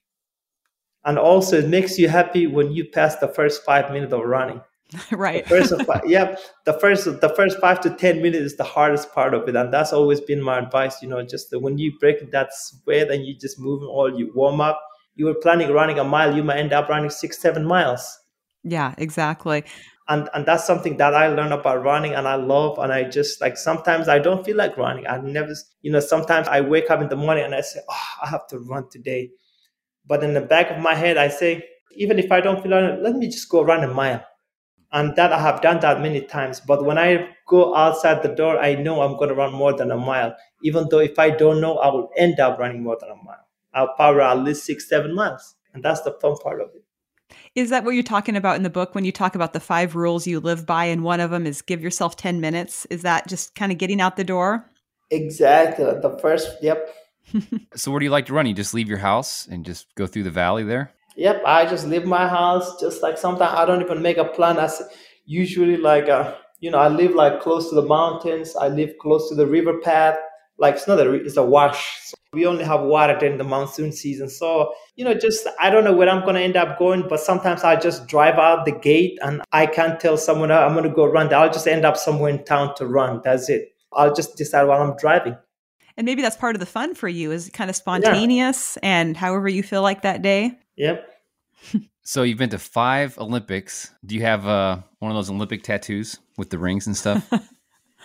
[1.05, 4.61] And also it makes you happy when you pass the first five minutes of running
[5.11, 5.47] right.
[5.49, 9.35] first five, yeah, the first the first five to ten minutes is the hardest part
[9.35, 11.01] of it, and that's always been my advice.
[11.03, 14.61] You know, just when you break that sweat and you just move all you warm
[14.61, 14.81] up.
[15.15, 18.19] You were planning running a mile, you might end up running six, seven miles,
[18.65, 19.65] Yeah, exactly.
[20.09, 22.79] and and that's something that I learned about running, and I love.
[22.79, 25.07] And I just like sometimes I don't feel like running.
[25.07, 25.53] I never,
[25.83, 28.47] you know, sometimes I wake up in the morning and I say, oh, I have
[28.49, 29.31] to run today,
[30.07, 31.65] but in the back of my head I say,
[31.97, 34.25] even if I don't feel like it, let me just go run a mile
[34.93, 36.61] and that I have done that many times.
[36.61, 39.91] But when I go outside the door, I know I'm going to run more than
[39.91, 40.37] a mile.
[40.63, 43.47] Even though if I don't know, I will end up running more than a mile.
[43.75, 46.85] I'll power at least six, seven miles, and that's the fun part of it.
[47.55, 49.95] Is that what you're talking about in the book when you talk about the five
[49.95, 50.85] rules you live by?
[50.85, 52.87] And one of them is give yourself 10 minutes.
[52.87, 54.69] Is that just kind of getting out the door?
[55.11, 55.85] Exactly.
[55.85, 56.95] The first, yep,
[57.75, 58.47] So where do you like to run?
[58.47, 60.93] You just leave your house and just go through the valley there?
[61.17, 61.43] Yep.
[61.47, 62.81] I just leave my house.
[62.81, 64.59] Just like sometimes I don't even make a plan.
[64.59, 64.69] I
[65.25, 68.55] usually like, uh, you know, I live like close to the mountains.
[68.57, 70.17] I live close to the river path.
[70.59, 71.99] Like it's not a, it's a wash.
[72.05, 74.29] So we only have water during the monsoon season.
[74.29, 77.09] So you know, just I don't know where I'm gonna end up going.
[77.09, 80.75] But sometimes I just drive out the gate and I can't tell someone "Oh, I'm
[80.75, 81.33] gonna go run.
[81.35, 83.21] I'll just end up somewhere in town to run.
[83.25, 83.73] That's it.
[83.93, 85.37] I'll just decide while I'm driving.
[85.97, 89.01] And maybe that's part of the fun for you is kind of spontaneous yeah.
[89.01, 90.59] and however you feel like that day.
[90.77, 91.09] Yep.
[92.03, 93.93] so you've been to five Olympics.
[94.05, 97.29] Do you have uh, one of those Olympic tattoos with the rings and stuff?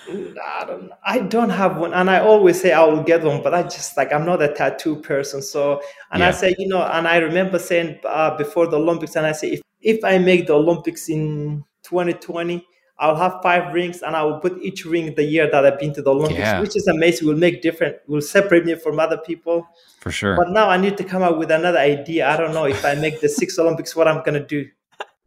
[0.07, 3.53] I don't, I don't have one, and I always say I will get one, but
[3.53, 5.41] I just like I'm not a tattoo person.
[5.41, 6.29] So, and yeah.
[6.29, 9.53] I say, you know, and I remember saying uh, before the Olympics, and I say
[9.53, 12.65] if if I make the Olympics in 2020,
[12.99, 15.93] I'll have five rings, and I will put each ring the year that I've been
[15.93, 16.59] to the Olympics, yeah.
[16.59, 17.27] which is amazing.
[17.27, 17.97] Will make different.
[18.07, 19.67] Will separate me from other people.
[19.99, 20.35] For sure.
[20.35, 22.27] But now I need to come up with another idea.
[22.27, 24.67] I don't know if I make the six Olympics, what I'm gonna do.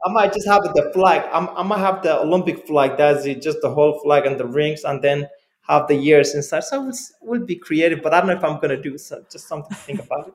[0.04, 1.28] I might just have the flag.
[1.32, 2.96] I'm, I might have the Olympic flag.
[2.96, 5.28] That's it, just the whole flag and the rings, and then
[5.68, 6.64] have the years inside.
[6.64, 9.24] So it will be creative, but I don't know if I'm going to do so.
[9.30, 10.34] Just something to think about it.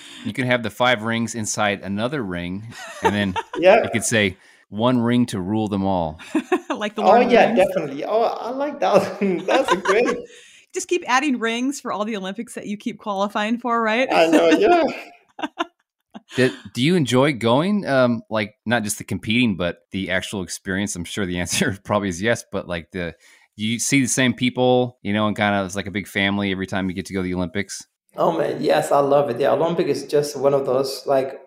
[0.24, 4.36] you can have the five rings inside another ring, and then yeah, you could say
[4.74, 6.20] one ring to rule them all.
[6.70, 7.58] like the Lord oh yeah, rings.
[7.58, 8.04] definitely.
[8.04, 9.18] Oh, I like that.
[9.46, 10.16] That's a great.
[10.74, 14.08] Just keep adding rings for all the Olympics that you keep qualifying for, right?
[14.12, 14.48] I know.
[14.48, 14.82] Yeah.
[16.34, 17.86] do, do you enjoy going?
[17.86, 20.96] Um, like not just the competing, but the actual experience.
[20.96, 23.14] I'm sure the answer probably is yes, but like the
[23.56, 26.50] you see the same people, you know, and kind of it's like a big family
[26.50, 27.86] every time you get to go to the Olympics.
[28.16, 29.38] Oh man, yes, I love it.
[29.38, 31.40] The Olympic is just one of those like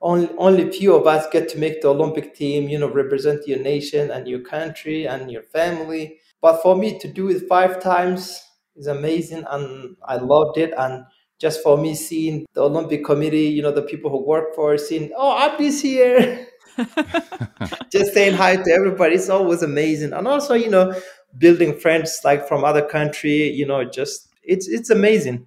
[0.00, 2.68] only only few of us get to make the Olympic team.
[2.68, 6.18] You know, represent your nation and your country and your family.
[6.40, 8.42] But for me to do it five times
[8.76, 10.72] is amazing, and I loved it.
[10.76, 11.04] And
[11.38, 14.80] just for me seeing the Olympic Committee, you know, the people who work for it,
[14.80, 16.46] seeing, oh, Abdi's here.
[17.90, 19.14] just saying hi to everybody.
[19.14, 20.12] It's always amazing.
[20.12, 20.98] And also, you know,
[21.38, 25.46] building friends like from other country, you know, just it's it's amazing.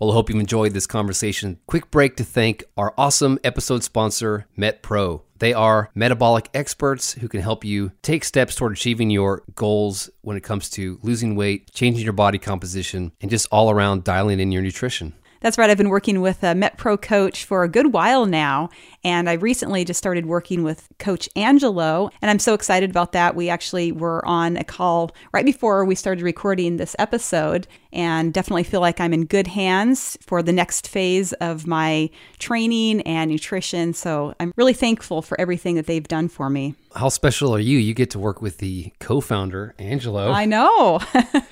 [0.00, 1.58] Well, I hope you've enjoyed this conversation.
[1.66, 5.20] Quick break to thank our awesome episode sponsor, MetPro.
[5.40, 10.38] They are metabolic experts who can help you take steps toward achieving your goals when
[10.38, 14.52] it comes to losing weight, changing your body composition, and just all around dialing in
[14.52, 15.12] your nutrition.
[15.40, 15.70] That's right.
[15.70, 18.68] I've been working with a MetPro coach for a good while now.
[19.02, 22.10] And I recently just started working with Coach Angelo.
[22.20, 23.34] And I'm so excited about that.
[23.34, 28.64] We actually were on a call right before we started recording this episode and definitely
[28.64, 33.92] feel like I'm in good hands for the next phase of my training and nutrition.
[33.94, 36.74] So I'm really thankful for everything that they've done for me.
[36.94, 37.78] How special are you?
[37.78, 40.30] You get to work with the co founder, Angelo.
[40.30, 41.00] I know.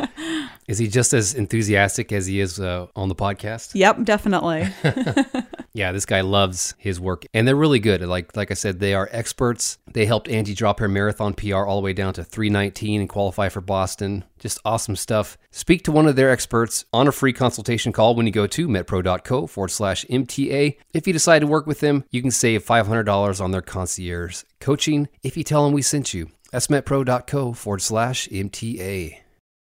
[0.69, 3.71] Is he just as enthusiastic as he is uh, on the podcast?
[3.75, 4.69] Yep, definitely.
[5.79, 8.03] yeah, this guy loves his work, and they're really good.
[8.03, 9.79] Like like I said, they are experts.
[9.93, 13.49] They helped Angie drop her marathon PR all the way down to 319 and qualify
[13.49, 14.25] for Boston.
[14.41, 15.39] Just awesome stuff.
[15.53, 18.67] Speak to one of their experts on a free consultation call when you go to
[18.67, 20.77] metpro.co forward slash MTA.
[20.93, 25.09] If you decide to work with them, you can save $500 on their concierge coaching
[25.23, 26.29] if you tell them we sent you.
[26.51, 29.28] That's metpro.co forward slash MTA.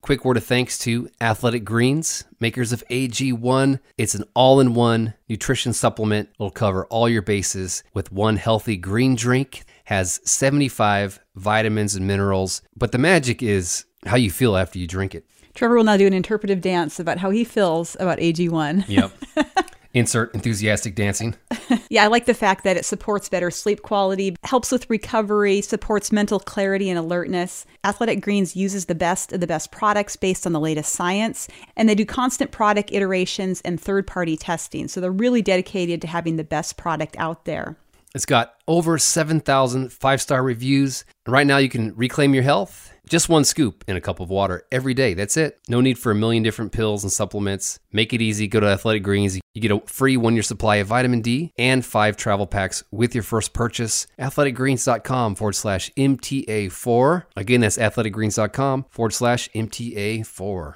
[0.05, 3.79] Quick word of thanks to Athletic Greens, makers of AG1.
[3.97, 6.29] It's an all in one nutrition supplement.
[6.35, 12.61] It'll cover all your bases with one healthy green drink, has 75 vitamins and minerals.
[12.77, 15.25] But the magic is how you feel after you drink it.
[15.55, 18.87] Trevor will now do an interpretive dance about how he feels about AG1.
[18.87, 19.11] Yep.
[19.95, 21.35] Insert enthusiastic dancing.
[21.89, 26.11] yeah, I like the fact that it supports better sleep quality, helps with recovery, supports
[26.11, 27.65] mental clarity and alertness.
[27.85, 31.87] Athletic Greens uses the best of the best products based on the latest science, and
[31.87, 34.89] they do constant product iterations and third party testing.
[34.89, 37.77] So they're really dedicated to having the best product out there.
[38.13, 41.05] It's got over 7,000 five star reviews.
[41.25, 44.63] Right now, you can reclaim your health just one scoop in a cup of water
[44.71, 45.13] every day.
[45.13, 45.59] That's it.
[45.67, 47.79] No need for a million different pills and supplements.
[47.91, 48.47] Make it easy.
[48.47, 49.39] Go to Athletic Greens.
[49.53, 53.15] You get a free one year supply of vitamin D and five travel packs with
[53.15, 54.07] your first purchase.
[54.19, 57.23] AthleticGreens.com forward slash MTA4.
[57.35, 60.75] Again, that's athleticgreens.com forward slash MTA4.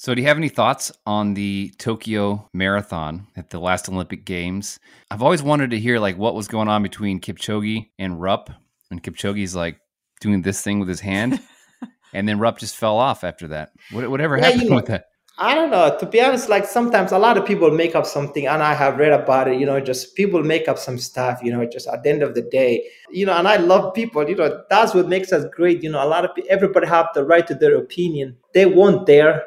[0.00, 4.78] So, do you have any thoughts on the Tokyo Marathon at the last Olympic Games?
[5.10, 8.48] I've always wanted to hear like what was going on between Kipchoge and Rupp,
[8.92, 9.80] and Kipchoge's like
[10.18, 11.40] doing this thing with his hand,
[12.12, 13.72] and then Rupp just fell off after that.
[13.90, 15.06] What, whatever yeah, happened you know, with that?
[15.40, 15.96] I don't know.
[15.96, 18.98] To be honest, like sometimes a lot of people make up something, and I have
[18.98, 19.60] read about it.
[19.60, 21.38] You know, just people make up some stuff.
[21.42, 24.28] You know, just at the end of the day, you know, and I love people.
[24.28, 25.82] You know, that's what makes us great.
[25.82, 28.36] You know, a lot of people, everybody have the right to their opinion.
[28.52, 29.44] They weren't there.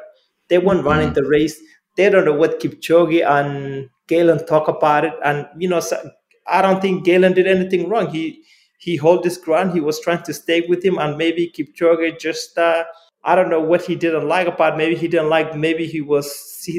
[0.48, 0.88] They weren't mm-hmm.
[0.88, 1.60] running the race.
[1.96, 5.12] They don't know what Kipchoge and Galen talk about it.
[5.22, 6.10] And you know, so
[6.46, 8.08] I don't think Galen did anything wrong.
[8.08, 8.42] He
[8.82, 9.72] he hold his ground.
[9.72, 12.82] He was trying to stay with him, and maybe Kipchoge just uh,
[13.22, 14.76] I don't know what he didn't like about.
[14.76, 15.56] Maybe he didn't like.
[15.56, 16.26] Maybe he was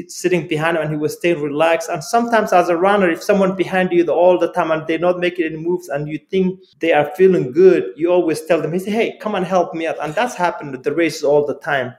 [0.08, 1.88] sitting behind him and he was staying relaxed.
[1.88, 5.18] And sometimes, as a runner, if someone behind you all the time and they're not
[5.18, 8.80] making any moves, and you think they are feeling good, you always tell them, "He
[8.80, 11.58] say, hey, come and help me out." And that's happened at the races all the
[11.60, 11.94] time.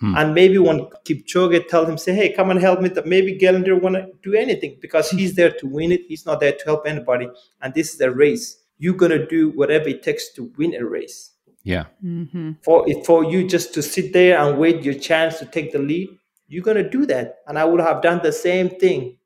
[0.00, 0.14] Hmm.
[0.16, 3.76] And maybe when Kipchoge tell him, say, hey, come and help me, that maybe Gallagher
[3.76, 6.02] want to do anything because he's there to win it.
[6.06, 7.28] He's not there to help anybody.
[7.62, 8.62] And this is a race.
[8.78, 11.32] You're going to do whatever it takes to win a race.
[11.64, 11.86] Yeah.
[12.02, 12.52] Mm-hmm.
[12.62, 16.08] For, for you just to sit there and wait your chance to take the lead,
[16.46, 17.40] you're going to do that.
[17.46, 19.18] And I would have done the same thing.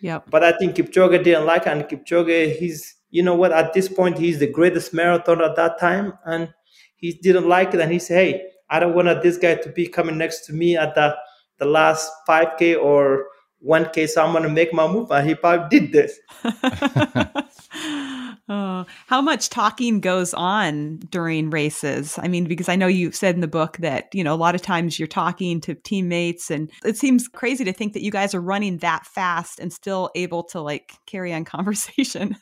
[0.00, 0.20] Yeah.
[0.28, 1.68] But I think Kipchoge didn't like it.
[1.68, 5.80] And Kipchoge, he's, you know what, at this point, he's the greatest marathoner at that
[5.80, 6.12] time.
[6.26, 6.52] And
[6.96, 7.80] he didn't like it.
[7.80, 10.76] And he said, hey, I don't want this guy to be coming next to me
[10.76, 11.16] at the,
[11.58, 13.26] the last 5K or
[13.66, 14.08] 1K.
[14.08, 15.10] So I'm going to make my move.
[15.10, 16.18] And he probably did this.
[18.48, 22.18] oh, how much talking goes on during races?
[22.22, 24.54] I mean, because I know you said in the book that, you know, a lot
[24.54, 28.34] of times you're talking to teammates and it seems crazy to think that you guys
[28.34, 32.36] are running that fast and still able to like carry on conversation.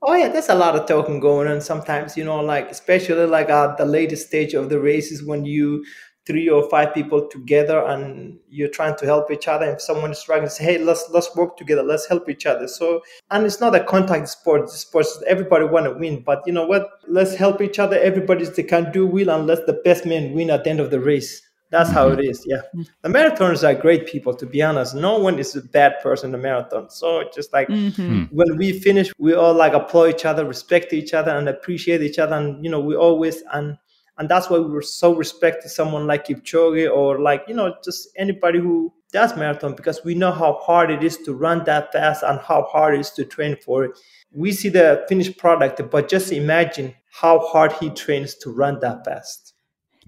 [0.00, 3.48] Oh yeah, there's a lot of talking going on sometimes, you know, like especially like
[3.48, 5.84] at the latest stage of the races when you
[6.28, 9.64] three or five people together and you're trying to help each other.
[9.64, 12.68] If someone is struggling, say, hey, let's let's work together, let's help each other.
[12.68, 14.68] So and it's not a contact sport.
[14.68, 16.86] Sports everybody want to win, but you know what?
[17.08, 17.98] Let's help each other.
[17.98, 20.90] Everybody's they can do well and let the best man win at the end of
[20.90, 21.42] the race.
[21.70, 22.44] That's how it is.
[22.46, 22.62] Yeah.
[22.74, 22.82] Mm-hmm.
[23.02, 24.94] The marathoners are great people, to be honest.
[24.94, 26.88] No one is a bad person in the marathon.
[26.90, 28.06] So just like mm-hmm.
[28.06, 28.22] Hmm.
[28.34, 32.18] when we finish, we all like applaud each other, respect each other, and appreciate each
[32.18, 32.36] other.
[32.36, 33.76] And, you know, we always, and,
[34.18, 38.08] and that's why we were so respected someone like Kipchoge or like, you know, just
[38.16, 42.22] anybody who does marathon because we know how hard it is to run that fast
[42.22, 43.98] and how hard it is to train for it.
[44.32, 49.04] We see the finished product, but just imagine how hard he trains to run that
[49.04, 49.54] fast.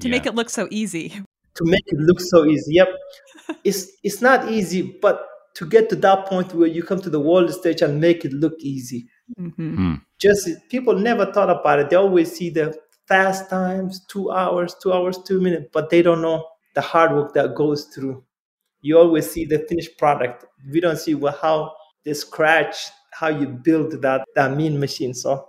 [0.00, 0.12] To yeah.
[0.12, 1.22] make it look so easy
[1.54, 2.74] to make it look so easy.
[2.74, 2.88] Yep,
[3.64, 7.20] it's it's not easy, but to get to that point where you come to the
[7.20, 9.06] world stage and make it look easy.
[9.38, 9.76] Mm-hmm.
[9.76, 9.94] Hmm.
[10.18, 11.90] Just people never thought about it.
[11.90, 12.76] They always see the
[13.10, 16.46] fast times, two hours, two hours, two minutes, but they don't know
[16.76, 18.22] the hard work that goes through.
[18.80, 20.46] You always see the finished product.
[20.72, 21.72] We don't see well, how
[22.04, 22.76] they scratch,
[23.12, 25.12] how you build that that mean machine.
[25.12, 25.44] So,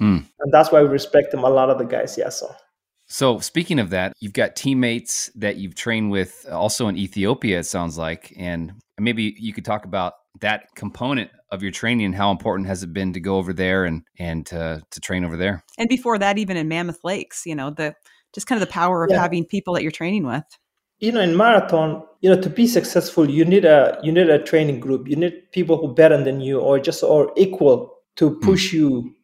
[0.00, 0.24] mm.
[0.40, 1.44] and that's why we respect them.
[1.44, 2.28] A lot of the guys, yeah.
[2.28, 2.54] So.
[3.08, 7.66] So, speaking of that, you've got teammates that you've trained with also in Ethiopia, it
[7.66, 8.32] sounds like.
[8.36, 12.82] And maybe you could talk about that component of your training and how important has
[12.82, 15.64] it been to go over there and, and to, to train over there?
[15.78, 17.94] And before that, even in Mammoth Lakes, you know, the
[18.34, 19.20] just kind of the power of yeah.
[19.20, 20.44] having people that you're training with.
[20.98, 24.42] You know, in marathon, you know, to be successful, you need a you need a
[24.42, 25.08] training group.
[25.08, 28.40] You need people who better than you or just or equal to hmm.
[28.40, 28.74] push mm.
[28.74, 29.14] you,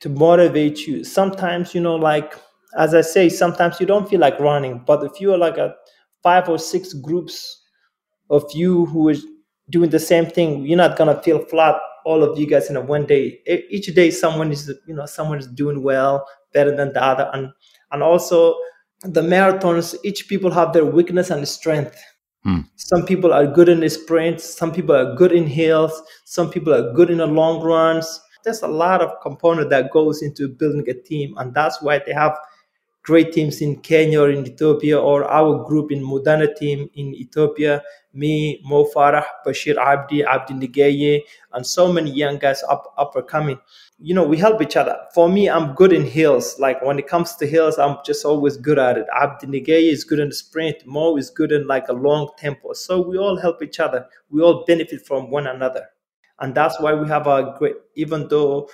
[0.00, 1.04] to motivate you.
[1.04, 2.34] Sometimes, you know, like
[2.76, 5.74] as I say, sometimes you don't feel like running, but if you are like a
[6.22, 7.62] five or six groups
[8.28, 9.24] of you who is
[9.70, 11.76] doing the same thing, you're not gonna feel flat.
[12.04, 13.40] All of you guys in a one day.
[13.70, 17.50] Each day, someone is you know someone is doing well, better than the other, and
[17.92, 18.56] and also
[19.02, 19.94] the marathons.
[20.04, 21.96] Each people have their weakness and strength.
[22.44, 22.60] Hmm.
[22.76, 24.44] Some people are good in the sprints.
[24.44, 25.92] Some people are good in hills.
[26.24, 28.20] Some people are good in the long runs.
[28.44, 32.14] There's a lot of component that goes into building a team, and that's why they
[32.14, 32.38] have
[33.02, 37.82] great teams in Kenya or in Ethiopia, or our group in Mudana team in Ethiopia,
[38.12, 43.26] me, Mo Farah, Bashir Abdi, Abdi Nageeye, and so many young guys up, up and
[43.26, 43.58] coming.
[43.98, 44.96] You know, we help each other.
[45.14, 46.58] For me, I'm good in hills.
[46.58, 49.06] Like when it comes to hills, I'm just always good at it.
[49.14, 50.86] Abdi Nageeye is good in the sprint.
[50.86, 52.72] Mo is good in like a long tempo.
[52.72, 54.06] So we all help each other.
[54.30, 55.86] We all benefit from one another.
[56.40, 58.70] And that's why we have a great, even though,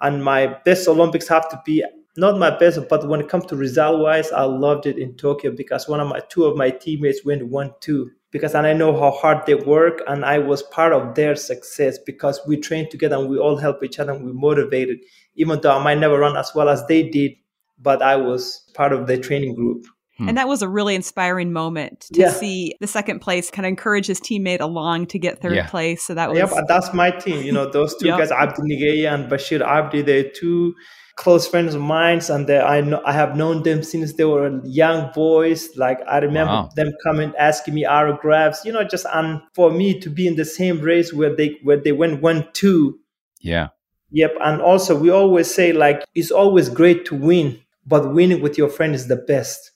[0.00, 1.84] and my best Olympics have to be
[2.18, 5.52] not my best, but when it comes to result wise, I loved it in Tokyo
[5.52, 8.92] because one of my two of my teammates went one two because and I know
[8.92, 13.16] how hard they work and I was part of their success because we trained together
[13.16, 14.98] and we all help each other and we motivated.
[15.36, 17.32] Even though I might never run as well as they did,
[17.78, 19.86] but I was part of the training group.
[20.16, 20.30] Hmm.
[20.30, 22.30] And that was a really inspiring moment to yeah.
[22.30, 25.68] see the second place kind of encourage his teammate along to get third yeah.
[25.68, 26.04] place.
[26.04, 27.44] So that was Yep, that's my team.
[27.44, 28.18] You know, those two yep.
[28.18, 30.74] guys, Abdi Nageeye and Bashir Abdi, they're two
[31.18, 35.10] close friends of mine, and I know I have known them since they were young
[35.12, 35.76] boys.
[35.76, 36.70] Like I remember wow.
[36.76, 38.64] them coming asking me autographs.
[38.64, 41.76] You know, just and for me to be in the same race where they where
[41.76, 43.00] they went one two.
[43.40, 43.68] Yeah.
[44.12, 44.36] Yep.
[44.40, 48.70] And also we always say like it's always great to win, but winning with your
[48.70, 49.72] friend is the best.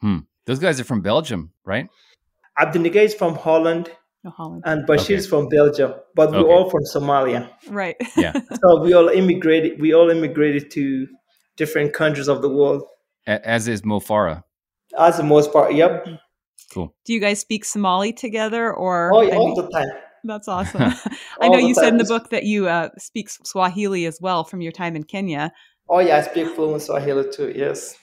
[0.00, 0.20] Hmm.
[0.46, 1.88] Those guys are from Belgium, right?
[2.58, 3.90] Abdi Nageeye is from Holland.
[4.28, 4.62] Holland.
[4.66, 5.30] And Bashir's okay.
[5.30, 7.50] from Belgium, but we're all from Somalia.
[7.68, 7.96] Right.
[8.16, 8.32] Yeah.
[8.62, 9.80] so we all immigrated.
[9.80, 11.06] We all immigrated to
[11.56, 12.82] different countries of the world.
[13.26, 14.44] As is Mo Farah.
[14.98, 16.06] As the most part, yep.
[16.72, 16.94] Cool.
[17.04, 19.88] Do you guys speak Somali together, or oh, all the time?
[20.24, 20.92] That's awesome.
[21.40, 24.60] I know you said in the book that you uh, speak Swahili as well from
[24.60, 25.52] your time in Kenya.
[25.88, 27.52] Oh yeah, I speak fluent Swahili too.
[27.54, 27.96] Yes.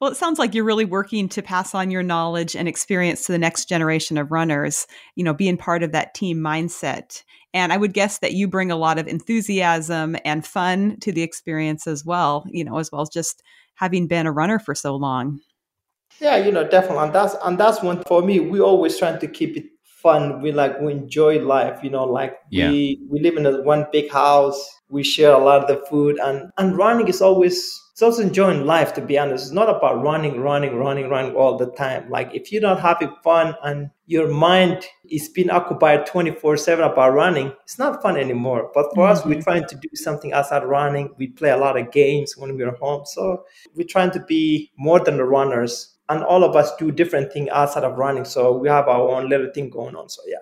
[0.00, 3.32] Well, it sounds like you're really working to pass on your knowledge and experience to
[3.32, 7.22] the next generation of runners, you know, being part of that team mindset.
[7.52, 11.22] And I would guess that you bring a lot of enthusiasm and fun to the
[11.22, 13.42] experience as well, you know, as well as just
[13.74, 15.40] having been a runner for so long.
[16.20, 17.04] Yeah, you know, definitely.
[17.04, 18.40] And that's and that's one for me.
[18.40, 20.40] We always trying to keep it fun.
[20.40, 22.70] We like we enjoy life, you know, like Yeah.
[22.70, 24.62] we we live in a one big house.
[24.88, 28.64] We share a lot of the food and and running is always it's also enjoying
[28.64, 29.44] life to be honest.
[29.44, 32.08] It's not about running, running, running, running all the time.
[32.08, 37.52] Like if you're not having fun and your mind is being occupied 24-7 about running,
[37.62, 38.70] it's not fun anymore.
[38.72, 39.42] But for us, we're mm-hmm.
[39.42, 41.12] trying to do something outside running.
[41.18, 43.04] We play a lot of games when we're home.
[43.04, 43.44] So
[43.74, 47.50] we're trying to be more than the runners and all of us do different things
[47.52, 50.38] outside of running so we have our own little thing going on so yeah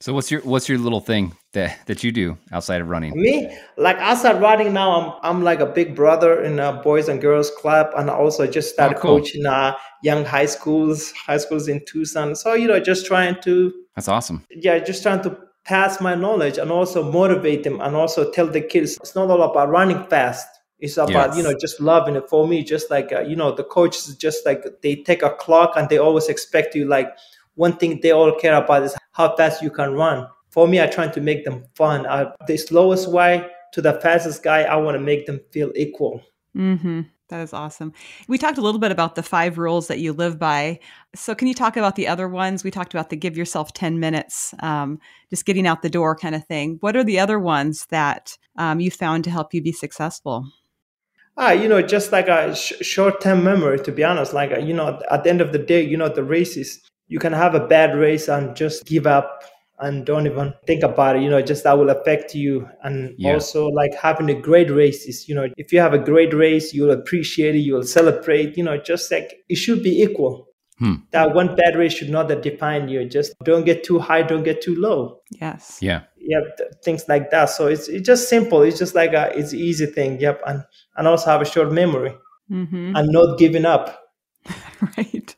[0.00, 3.12] So what's your what's your little thing that that you do outside of running?
[3.20, 7.20] me like outside running now i'm i'm like a big brother in a boys and
[7.20, 9.18] girls club and i also just started Oh, cool.
[9.18, 13.72] coaching uh, young high schools high schools in tucson so you know just trying to
[13.96, 14.44] That's awesome.
[14.50, 18.60] yeah just trying to pass my knowledge and also motivate them and also tell the
[18.60, 20.46] kids it's not all about running fast
[20.78, 23.64] it's about you know just loving it for me just like uh, you know the
[23.64, 27.08] coaches just like they take a clock and they always expect you like
[27.56, 30.86] one thing they all care about is how fast you can run for me i
[30.86, 34.94] try to make them fun uh, the slowest way to the fastest guy i want
[34.94, 36.22] to make them feel equal
[36.56, 37.02] Mm-hmm.
[37.28, 37.92] That is awesome.
[38.26, 40.80] We talked a little bit about the five rules that you live by.
[41.14, 42.64] So, can you talk about the other ones?
[42.64, 44.98] We talked about the give yourself 10 minutes, um,
[45.30, 46.78] just getting out the door kind of thing.
[46.80, 50.44] What are the other ones that um, you found to help you be successful?
[51.36, 53.78] Ah, you know, just like a sh- short-term memory.
[53.78, 56.24] To be honest, like you know, at the end of the day, you know, the
[56.24, 59.44] races you can have a bad race and just give up
[59.80, 61.22] and don't even think about it.
[61.22, 62.68] You know, just that will affect you.
[62.82, 63.32] And Yeah.
[63.34, 66.72] also, like having a great race is, you know, if you have a great race,
[66.74, 68.56] you'll appreciate it, you'll celebrate.
[68.56, 70.48] You know, just like it should be equal.
[70.78, 70.94] Hmm.
[71.10, 73.04] That one bad race should not define you.
[73.04, 75.78] Just don't get too high, don't get too low Yes.
[75.82, 76.00] Yeah.
[76.18, 79.52] yeah th- things like that so it's it's just simple it's just like a it's
[79.54, 80.62] easy thing yep and
[80.96, 82.14] and also have a short memory
[82.50, 82.96] Mm-hmm.
[82.96, 83.84] and not giving up
[84.96, 85.36] right.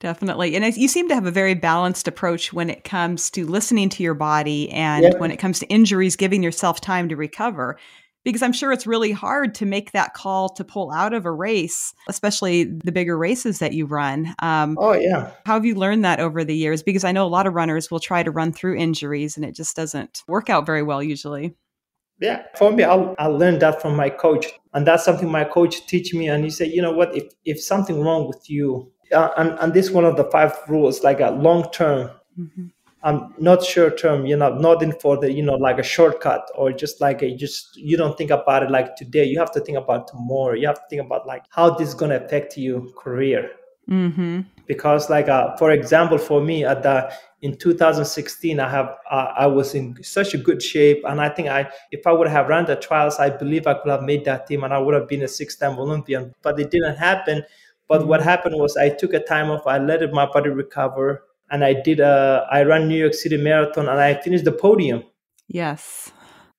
[0.00, 0.54] Definitely.
[0.54, 4.02] And you seem to have a very balanced approach when it comes to listening to
[4.02, 5.18] your body and Yep.
[5.18, 7.78] when it comes to injuries, giving yourself time to recover.
[8.24, 11.32] Because I'm sure it's really hard to make that call to pull out of a
[11.32, 14.34] race, especially the bigger races that you run.
[14.40, 16.82] Um, oh yeah how have you learned that over the years?
[16.82, 19.54] Because I know a lot of runners will try to run through injuries and it
[19.54, 21.54] just doesn't work out very well usually.
[22.20, 25.86] yeah for me I'll, i learned that from my coach and that's something my coach
[25.86, 29.30] teach me and he said you know what if if something wrong with you uh,
[29.36, 32.10] and and this one of the five rules like a long term.
[32.38, 32.70] Mhm.
[33.04, 36.72] um not short term you know nothing for the you know like a shortcut or
[36.72, 39.24] just like a just you don't think about it like today.
[39.24, 40.54] You have to think about tomorrow.
[40.54, 43.50] You have to think about like how this is going to affect you career.
[43.88, 44.40] Mm-hmm.
[44.66, 49.46] because like uh, for example for me at the in 2016 i have uh, i
[49.46, 51.00] was in such a good shape.
[51.06, 53.90] And i think i if i would have run the trials i believe i could
[53.90, 56.34] have made that team and i would have been a six-time olympian.
[56.42, 57.44] But it didn't happen
[57.88, 61.64] but what happened was i took a time off i let my body recover and
[61.64, 65.02] i did a i ran new york city marathon and i finished the podium
[65.50, 66.12] Yes.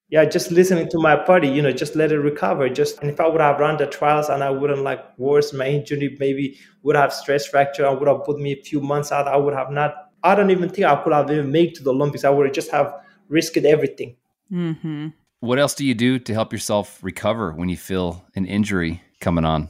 [0.10, 3.20] yeah just listening to my body you know just let it recover just and if
[3.20, 6.96] i would have run the trials and i wouldn't like worse my injury maybe would
[6.96, 9.70] have stress fracture and would have put me a few months out i would have
[9.70, 12.48] not i don't even think i could have even made to the olympics i would
[12.48, 12.94] have just have
[13.28, 14.16] risked everything
[14.52, 15.08] Mm-hmm.
[15.42, 19.46] What else do you do to help yourself recover when you feel an injury coming
[19.46, 19.70] on?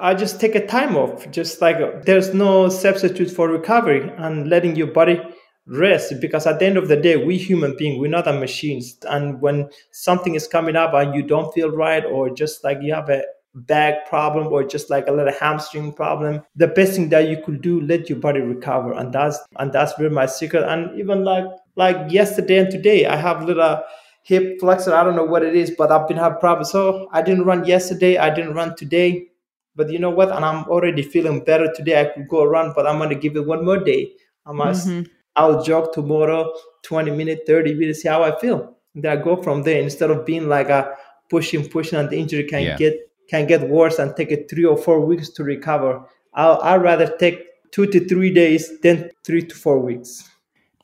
[0.00, 4.76] I just take a time off just like there's no substitute for recovery and letting
[4.76, 5.20] your body
[5.66, 8.98] rest because at the end of the day we human beings we're not a machines
[9.08, 12.92] and when something is coming up and you don't feel right or just like you
[12.92, 13.22] have a
[13.54, 17.62] back problem or just like a little hamstring problem the best thing that you could
[17.62, 18.92] do let your body recover.
[18.92, 20.64] And that's and that's where my secret.
[20.64, 21.44] And even like
[21.76, 23.82] like yesterday and today i have little
[24.22, 24.94] hip flexor.
[24.94, 26.70] I don't know what it is but i've been having problems.
[26.70, 28.18] So i didn't run yesterday.
[28.18, 29.28] I didn't run today
[29.76, 30.30] but you know what?
[30.30, 32.00] And i'm already feeling better today.
[32.00, 34.12] I could go run but i'm going to give it one more day.
[34.46, 35.08] I must Mhm.
[35.36, 36.52] i'll jog tomorrow
[36.82, 38.76] 20 minutes 30 minutes see how i feel.
[38.94, 39.80] Then i go from there.
[39.80, 40.94] Instead of being like a
[41.30, 42.76] pushing pushing and the injury can Yeah.
[42.76, 42.94] get
[43.30, 46.02] can get worse and take it three or four weeks to recover
[46.34, 47.38] I'll, i'd rather take
[47.70, 50.28] two to three days than three to four weeks.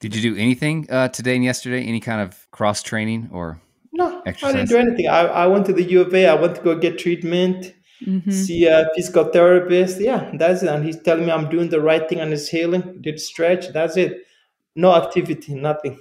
[0.01, 1.83] Did you do anything uh, today and yesterday?
[1.85, 3.61] Any kind of cross training or?
[3.93, 5.07] no i didn't do anything.
[5.09, 6.27] I, I went to the u of a.
[6.27, 7.75] I went to go get treatment
[8.07, 8.33] Mhm.
[8.33, 10.01] see a physical therapist.
[10.01, 10.69] Yeah, that's it.
[10.69, 12.99] And he's telling me I'm doing the right thing and it's healing.
[13.01, 13.73] Did stretch.
[13.73, 14.27] That's it.
[14.75, 15.99] No activity, nothing.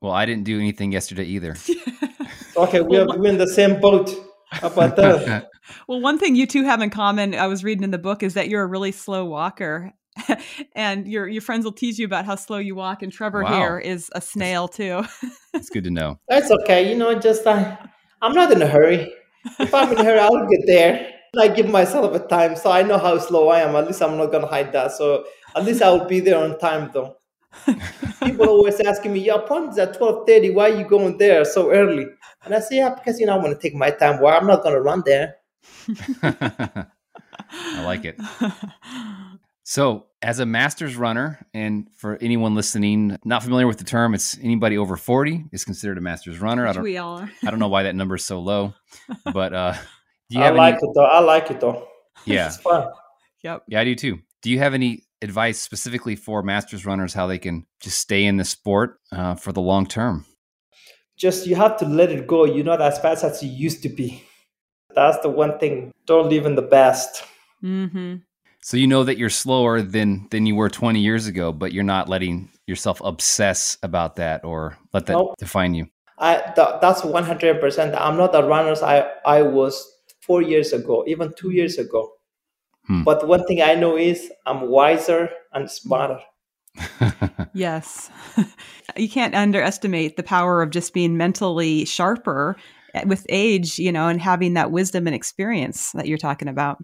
[0.00, 1.56] Well, I didn't do anything yesterday either.
[2.56, 4.14] Okay, we're, we're in the same boat.
[4.50, 5.50] How about that?
[5.88, 8.34] well, one thing you two have in common, I was reading in the book, is
[8.34, 9.92] that you're a really slow walker.
[10.74, 13.02] and your your friends will tease you about how slow you walk.
[13.02, 13.54] And Trevor wow.
[13.54, 15.04] here is a snail too.
[15.52, 16.18] It's good to know.
[16.28, 16.88] That's okay.
[16.88, 17.76] You know, just uh,
[18.22, 19.12] I'm not in a hurry.
[19.60, 21.12] If I'm in a hurry, I'll get there.
[21.38, 23.76] I give myself a time, so I know how slow I am.
[23.76, 24.92] At least I'm not gonna hide that.
[24.92, 25.24] So
[25.54, 27.16] at least I will be there on time, though.
[28.24, 30.50] People always asking me, "Your appointment's at twelve thirty.
[30.50, 32.06] Why are you going there so early?"
[32.44, 34.20] And I say, "Yeah, because you know I want to take my time.
[34.20, 35.36] Well, I'm not gonna run there."
[36.22, 38.18] I like it.
[39.68, 44.38] So, as a master's runner, and for anyone listening not familiar with the term, it's
[44.38, 46.68] anybody over 40 is considered a master's runner.
[46.68, 47.30] I don't, we all are.
[47.44, 48.74] I don't know why that number is so low,
[49.34, 49.74] but uh,
[50.30, 50.82] do you I like any...
[50.84, 51.04] it though.
[51.04, 51.88] I like it though.
[52.24, 52.88] Yeah, it's fun.
[53.42, 53.64] Yep.
[53.68, 54.20] Yeah, I do too.
[54.40, 58.36] Do you have any advice specifically for master's runners how they can just stay in
[58.36, 60.24] the sport uh, for the long term?
[61.16, 62.44] Just you have to let it go.
[62.44, 64.22] You're not as fast as you used to be.
[64.94, 65.92] That's the one thing.
[66.06, 67.24] Don't live in the past.
[67.62, 68.16] Mm-hmm.
[68.66, 71.84] So you know that you're slower than than you were 20 years ago, but you're
[71.84, 75.36] not letting yourself obsess about that or let that nope.
[75.38, 75.86] define you.
[76.18, 77.96] I th- that's 100%.
[77.96, 79.88] I'm not the runners I I was
[80.22, 82.10] 4 years ago, even 2 years ago.
[82.88, 83.04] Hmm.
[83.04, 86.18] But one thing I know is I'm wiser and smarter.
[87.54, 88.10] yes.
[88.96, 92.56] you can't underestimate the power of just being mentally sharper
[93.06, 96.82] with age, you know, and having that wisdom and experience that you're talking about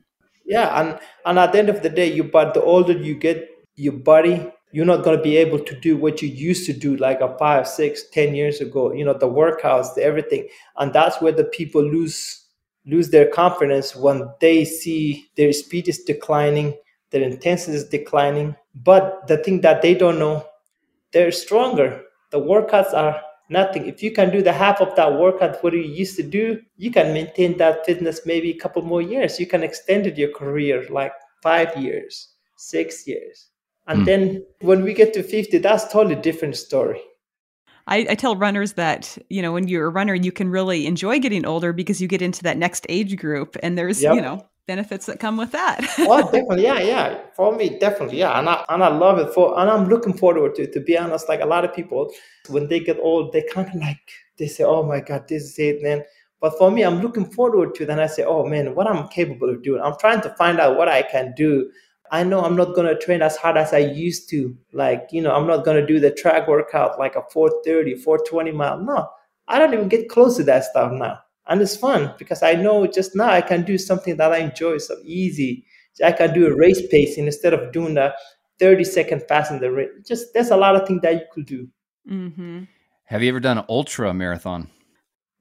[0.55, 3.49] yeah and and at the end of the day you but the older you get
[3.77, 4.37] your body
[4.73, 7.37] you're not going to be able to do what you used to do like a
[7.39, 10.49] five six ten years ago you know the workouts the everything.
[10.79, 12.45] And that's where the people lose
[12.87, 16.75] lose their confidence when they see their speed is declining
[17.11, 18.57] their intensity is declining.
[18.75, 20.47] But the thing that they don't know
[21.13, 22.03] they're stronger.
[22.31, 23.21] The workouts are
[23.53, 23.87] nothing.
[23.87, 26.91] If you can do the half of that workout what you used to do, you
[26.91, 29.39] can maintain that fitness maybe a couple more years.
[29.39, 33.49] You can extend your career like five years, six years.
[33.87, 34.07] And mm.
[34.07, 37.01] then when we get to 50, that's totally different story.
[37.87, 41.19] I, I, tell runners that you know when you're a runner you can really enjoy
[41.19, 44.15] getting older because you get into that next age group and there's yep.
[44.15, 45.81] you know benefits that come with that.
[45.99, 47.21] oh, definitely, yeah, yeah.
[47.35, 50.55] For me, definitely, yeah, and I and I love it for, and I'm looking forward
[50.57, 50.71] to.
[50.71, 52.13] To be honest, like a lot of people,
[52.49, 54.01] when they get old, they kind of like
[54.39, 56.05] they say, "Oh my God, this is it." Then,
[56.41, 57.83] but for me, I'm looking forward to.
[57.83, 57.87] It.
[57.87, 59.83] Then I say, "Oh man, what I'm capable of doing?
[59.83, 61.71] I'm trying to find out what I can do."
[62.11, 64.55] I know I'm not gonna train as hard as I used to.
[64.75, 68.79] Like, you know, I'm not gonna do the track workout like a 430, 420 mile.
[68.79, 69.09] No,
[69.49, 72.87] I don't even get close to that stuff now and it's fun because I know
[72.87, 75.65] just now I can do something that I enjoy so easy.
[75.95, 78.15] So I can do a race pacing instead of doing a
[78.59, 79.91] 30 second fast in the race.
[80.07, 81.69] Just there's a lot of things that you could do.
[82.09, 82.65] Mm-hmm.
[83.05, 84.71] Have you ever done an ultra marathon?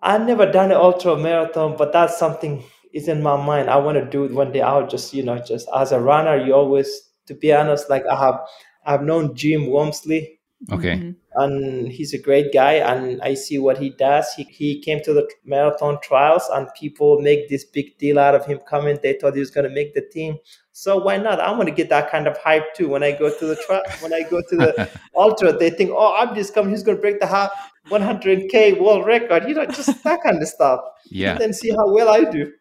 [0.01, 3.69] I've never done an ultra marathon, but that's something is in my mind.
[3.69, 4.61] I want to do it one day.
[4.61, 8.15] I'll just, you know, just as a runner, you always, to be honest, like I
[8.15, 8.39] have,
[8.85, 10.39] I've known Jim Walmsley
[10.69, 10.95] Okay.
[10.95, 11.11] Mm-hmm.
[11.33, 14.31] And he's a great guy, and I see what he does.
[14.33, 18.45] He, he came to the marathon trials, and people make this big deal out of
[18.45, 18.99] him coming.
[19.01, 20.37] They thought he was going to make the team.
[20.73, 21.39] So why not?
[21.39, 22.89] I want to get that kind of hype too.
[22.89, 26.15] When I go to the trial, when I go to the ultra, they think, "Oh,
[26.15, 26.71] I'm just coming.
[26.71, 27.51] He's going to break the half
[27.89, 30.81] 100k world record." You know, just that kind of stuff.
[31.09, 31.31] Yeah.
[31.31, 32.51] And then see how well I do.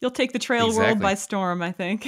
[0.00, 0.86] You'll take the trail exactly.
[0.86, 2.06] world by storm, I think.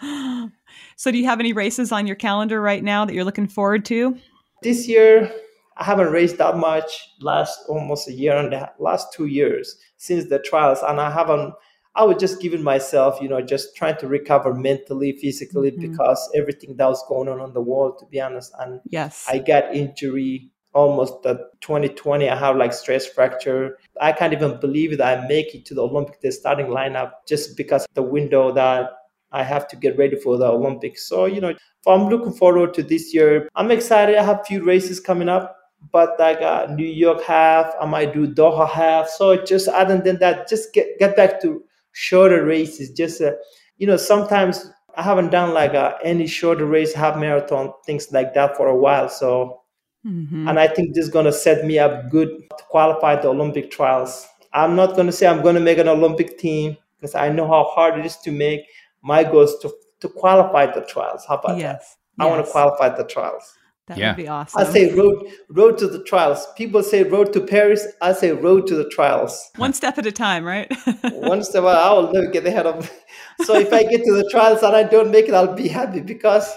[0.96, 3.84] so, do you have any races on your calendar right now that you're looking forward
[3.86, 4.16] to?
[4.62, 5.32] This year,
[5.76, 10.28] I haven't raised that much last almost a year and the last two years since
[10.28, 11.54] the trials, and I haven't.
[11.94, 15.90] I was just giving myself, you know, just trying to recover mentally, physically, mm-hmm.
[15.90, 18.52] because everything that was going on on the world, to be honest.
[18.58, 22.28] And yes, I got injury almost the 2020.
[22.28, 23.78] I have like stress fracture.
[24.00, 27.56] I can't even believe that I make it to the Olympic the starting lineup just
[27.56, 28.90] because the window that
[29.32, 31.08] I have to get ready for the Olympics.
[31.08, 31.54] So, you know,
[31.86, 33.48] I'm looking forward to this year.
[33.54, 34.16] I'm excited.
[34.16, 35.56] I have a few races coming up,
[35.92, 37.72] but I got New York half.
[37.80, 39.08] I might do Doha half.
[39.08, 41.62] So just other than that, just get, get back to
[41.92, 42.90] shorter races.
[42.90, 43.32] Just, uh,
[43.78, 48.34] you know, sometimes I haven't done like uh, any shorter race, half marathon, things like
[48.34, 49.08] that for a while.
[49.08, 49.60] So,
[50.06, 50.48] mm-hmm.
[50.48, 53.70] and I think this is going to set me up good to qualify the Olympic
[53.70, 54.26] trials.
[54.54, 57.46] I'm not going to say I'm going to make an Olympic team because I know
[57.46, 58.62] how hard it is to make.
[59.06, 61.24] My goal is to to qualify the trials.
[61.26, 61.96] How about yes.
[62.18, 62.24] that?
[62.24, 62.34] I yes.
[62.34, 63.54] want to qualify the trials.
[63.86, 64.08] That yeah.
[64.08, 64.60] would be awesome.
[64.60, 66.44] I say road road to the trials.
[66.56, 67.86] People say road to Paris.
[68.02, 69.48] I say road to the trials.
[69.56, 70.68] One step at a time, right?
[71.12, 71.62] One step.
[71.62, 72.90] I will never get ahead of.
[73.44, 76.00] So if I get to the trials and I don't make it, I'll be happy
[76.00, 76.50] because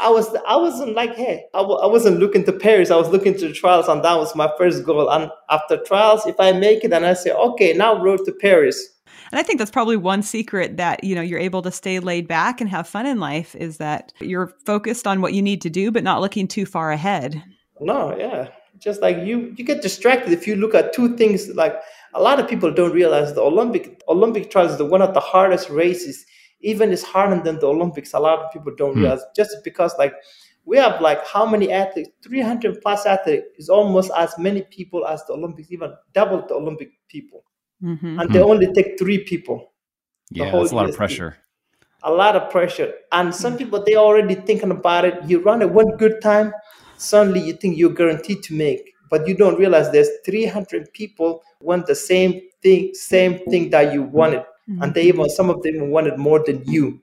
[0.00, 2.90] I was I wasn't like hey I w- I wasn't looking to Paris.
[2.90, 5.10] I was looking to the trials and that was my first goal.
[5.10, 8.93] And after trials, if I make it, and I say okay now road to Paris
[9.30, 12.28] And I think that's probably one secret that, you know, you're able to stay laid
[12.28, 15.70] back and have fun in life is that you're focused on what you need to
[15.70, 17.42] do, but not looking too far ahead.
[17.80, 18.48] No, yeah.
[18.78, 21.74] Just like you you get distracted if you look at two things like
[22.12, 25.20] a lot of people don't realize the Olympic Olympic trials is the one of the
[25.20, 26.26] hardest races.
[26.60, 28.14] Even it's harder than the Olympics.
[28.14, 29.02] A lot of people don't hmm.
[29.02, 30.14] realize just because like
[30.64, 35.24] we have like how many athletes 300 plus athletes is almost as many people as
[35.26, 37.44] the olympics even double the olympic people
[37.84, 38.20] mm-hmm.
[38.20, 38.50] and they mm-hmm.
[38.50, 39.72] only take three people.
[40.30, 41.36] Yeah that's a lot of pressure.
[42.02, 42.92] A lot of pressure.
[43.12, 45.22] And some people they already thinking about it.
[45.26, 46.52] You run it one good time
[46.96, 48.92] suddenly you think you're guaranteed to make.
[49.10, 54.02] But you don't realize there's 300 people want the same thing same thing that you
[54.02, 54.44] wanted.
[54.68, 54.82] Mm-hmm.
[54.82, 57.02] and they even some of them wanted more than you.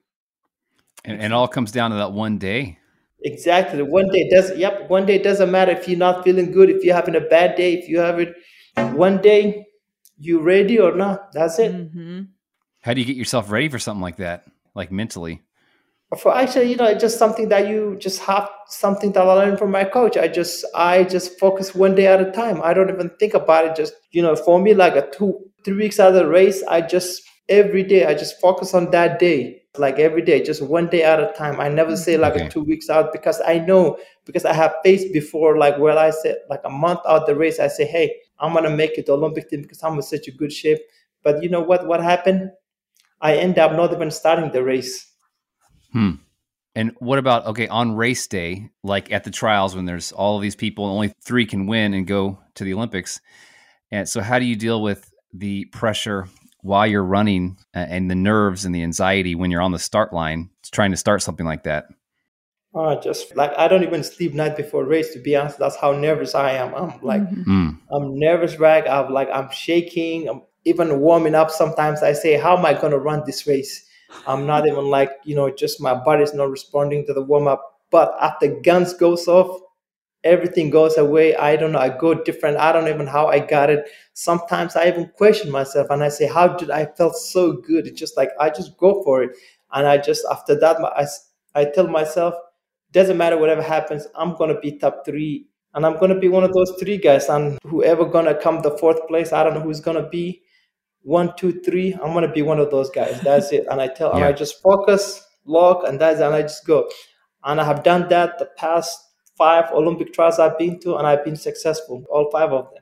[1.05, 2.79] And, and it all comes down to that one day.
[3.23, 3.83] Exactly.
[3.83, 6.95] One day does yep, one day doesn't matter if you're not feeling good, if you're
[6.95, 8.33] having a bad day, if you have it.
[8.95, 9.67] One day,
[10.21, 11.31] you ready or not.
[11.33, 11.73] That's it.
[11.73, 12.21] Mm-hmm.
[12.81, 14.45] How do you get yourself ready for something like that?
[14.73, 15.41] Like mentally?
[16.19, 19.59] For actually, you know, it's just something that you just have something that I learned
[19.59, 20.17] from my coach.
[20.17, 22.61] I just I just focus one day at a time.
[22.61, 23.75] I don't even think about it.
[23.75, 26.81] Just you know, for me, like a two, three weeks out of the race, I
[26.81, 31.03] just every day I just focus on that day like every day, just one day
[31.03, 31.59] at a time.
[31.59, 32.49] I never say like okay.
[32.49, 36.37] two weeks out because I know because I have faced before like where I said
[36.49, 39.17] like a month out the race, I say, hey, I'm gonna make it to the
[39.17, 40.79] Olympic team because I'm in such a good shape.
[41.23, 41.87] But you know what?
[41.87, 42.51] What happened?
[43.21, 45.11] I end up not even starting the race.
[45.93, 46.15] Hmm.
[46.73, 50.41] And what about okay on race day, like at the trials when there's all of
[50.41, 53.21] these people, only three can win and go to the Olympics.
[53.91, 56.27] And so, how do you deal with the pressure
[56.61, 60.13] while you're running uh, and the nerves and the anxiety when you're on the start
[60.13, 61.87] line trying to start something like that?
[62.73, 65.11] Uh, just like I don't even sleep night before race.
[65.13, 66.73] To be honest, that's how nervous I am.
[66.73, 67.71] I'm like, mm-hmm.
[67.91, 68.87] I'm nervous, rag.
[68.87, 70.29] I'm like, I'm shaking.
[70.29, 71.51] I'm even warming up.
[71.51, 73.87] Sometimes I say, how am I going to run this race?
[74.25, 77.79] I'm not even like, you know, just my body's not responding to the warm up.
[77.89, 79.59] But after guns goes off,
[80.23, 81.35] everything goes away.
[81.35, 81.79] I don't know.
[81.79, 82.57] I go different.
[82.57, 83.89] I don't even how I got it.
[84.13, 87.87] Sometimes I even question myself and I say, how did I felt so good?
[87.87, 89.31] It's just like I just go for it.
[89.73, 91.05] And I just after that, I,
[91.59, 92.33] I tell myself,
[92.91, 95.47] doesn't matter whatever happens, I'm gonna be top three.
[95.73, 97.29] And I'm gonna be one of those three guys.
[97.29, 100.41] And whoever gonna come the fourth place, I don't know who's gonna be.
[101.03, 101.93] One, two, three.
[101.93, 103.19] I'm gonna be one of those guys.
[103.21, 103.65] That's it.
[103.69, 104.15] And I tell, yeah.
[104.17, 106.89] and I just focus, lock, and that's and I just go.
[107.43, 108.99] And I have done that the past
[109.37, 112.80] five Olympic trials I've been to, and I've been successful, all five of them.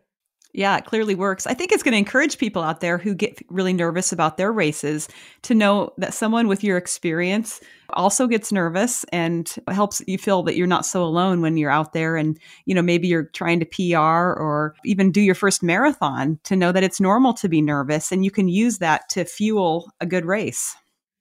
[0.54, 1.46] Yeah, it clearly works.
[1.46, 4.52] I think it's going to encourage people out there who get really nervous about their
[4.52, 5.08] races
[5.44, 10.56] to know that someone with your experience also gets nervous and helps you feel that
[10.56, 13.66] you're not so alone when you're out there and you know maybe you're trying to
[13.66, 18.12] PR or even do your first marathon to know that it's normal to be nervous
[18.12, 20.76] and you can use that to fuel a good race.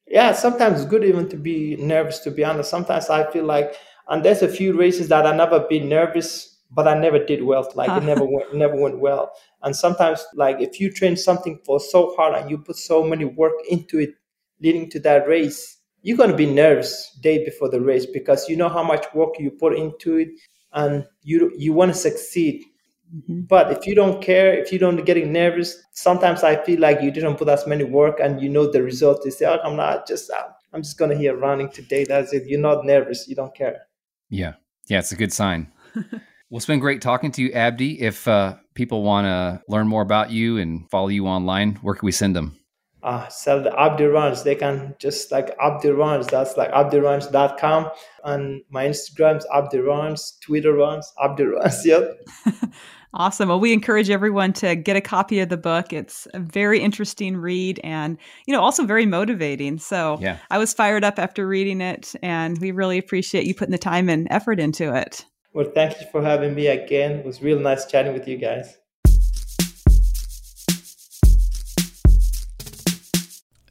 [0.07, 2.71] Yeah, sometimes it's good even to be nervous to be honest.
[2.71, 3.75] Sometimes I feel like
[4.09, 7.71] and there's a few races that I never been nervous, but I never did well.
[7.75, 9.33] Like it never went, never went well.
[9.63, 13.25] And sometimes, like if you train something for so hard and you put so many
[13.25, 14.11] work into it,
[14.61, 18.69] leading to that race, you're gonna be nervous day before the race because you know
[18.69, 20.29] how much work you put into it,
[20.73, 22.65] and you you want to succeed.
[23.15, 23.43] Mm-hmm.
[23.43, 27.11] But if you don't care, if you don't getting nervous, sometimes I feel like you
[27.11, 29.25] didn't put as many work and you know the result.
[29.25, 30.31] You say, oh, I'm not just,
[30.75, 32.05] I'm just gonna here running today.
[32.05, 32.47] That's it.
[32.47, 33.27] You're not nervous.
[33.27, 33.87] You don't care.
[34.29, 34.55] Yeah.
[34.89, 35.73] Yeah, it's a good sign.
[36.51, 38.01] well, it's been great talking to you, Abdi.
[38.01, 42.07] If uh, people want to learn more about you and follow you online, where can
[42.07, 42.59] we send them?
[43.03, 44.43] Uh, sell the Abdi Runs.
[44.43, 46.27] They can just like Abdi Runs.
[46.27, 47.91] That's like abdiruns.com.
[48.25, 51.83] And my Instagram's Abdi Runs, Twitter Runs, Abdi Runs.
[51.87, 52.19] Yep.
[53.15, 53.49] Awesome.
[53.49, 55.95] Well, we encourage everyone to get a copy of the book.
[55.95, 59.79] It's a very interesting read and, you know, also very motivating.
[59.79, 60.37] So yeah.
[60.51, 64.11] I was fired up after reading it, and we really appreciate you putting the time
[64.11, 65.25] and effort into it.
[65.55, 67.13] Well, thank you for having me again.
[67.13, 68.77] It was real nice chatting with you guys.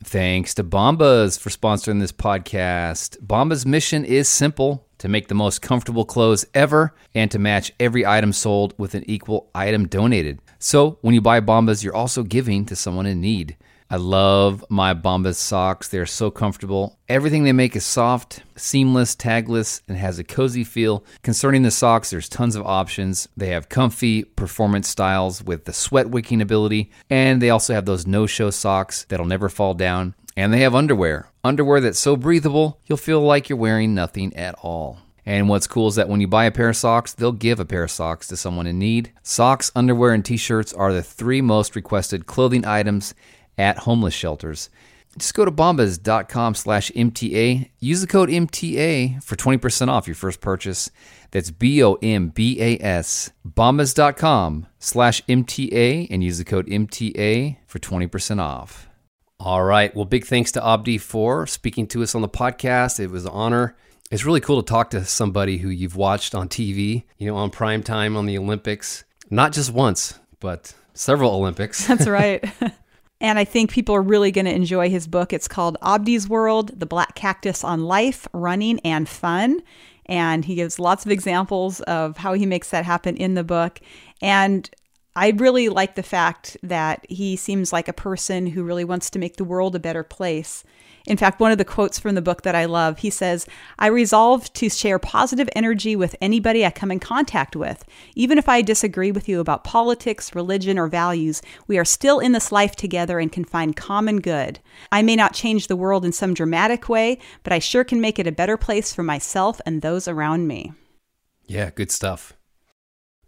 [0.04, 3.20] Thanks to Bombas for sponsoring this podcast.
[3.20, 8.06] Bombas' mission is simple to make the most comfortable clothes ever and to match every
[8.06, 10.40] item sold with an equal item donated.
[10.60, 13.58] So, when you buy Bombas, you're also giving to someone in need.
[13.90, 15.88] I love my Bombas socks.
[15.88, 17.00] They're so comfortable.
[17.08, 21.06] Everything they make is soft, seamless, tagless, and has a cozy feel.
[21.24, 23.30] Concerning the socks, there's tons of options.
[23.38, 28.06] They have comfy performance styles with the sweat wicking ability, and they also have those
[28.06, 30.16] no-show socks that'll never fall down.
[30.36, 31.30] And they have underwear.
[31.46, 35.00] Underwear that's so breathable, you'll feel like you're wearing nothing at all.
[35.26, 37.66] And what's cool is that when you buy a pair of socks, they'll give a
[37.66, 39.12] pair of socks to someone in need.
[39.24, 43.14] Socks, underwear, and t shirts are the three most requested clothing items
[43.58, 44.70] at homeless shelters.
[45.18, 47.70] Just go to bombas.com slash MTA.
[47.80, 50.92] Use the code MTA for 20% off your first purchase.
[51.32, 53.32] That's B O M B A S.
[53.48, 58.90] Bombas.com slash MTA and use the code MTA for 20% off.
[59.40, 59.96] All right.
[59.96, 63.00] Well, big thanks to Abdi for speaking to us on the podcast.
[63.00, 63.76] It was an honor.
[64.10, 67.50] It's really cool to talk to somebody who you've watched on TV, you know, on
[67.50, 71.86] prime time on the Olympics, not just once, but several Olympics.
[71.88, 72.44] That's right.
[73.20, 75.34] and I think people are really going to enjoy his book.
[75.34, 79.62] It's called Abdi's World The Black Cactus on Life, Running, and Fun.
[80.06, 83.80] And he gives lots of examples of how he makes that happen in the book.
[84.22, 84.70] And
[85.16, 89.20] I really like the fact that he seems like a person who really wants to
[89.20, 90.64] make the world a better place.
[91.08, 93.48] In fact, one of the quotes from the book that I love, he says,
[93.80, 97.86] I resolve to share positive energy with anybody I come in contact with.
[98.14, 102.34] Even if I disagree with you about politics, religion, or values, we are still in
[102.34, 104.60] this life together and can find common good.
[104.92, 108.20] I may not change the world in some dramatic way, but I sure can make
[108.20, 110.74] it a better place for myself and those around me.
[111.46, 112.34] Yeah, good stuff.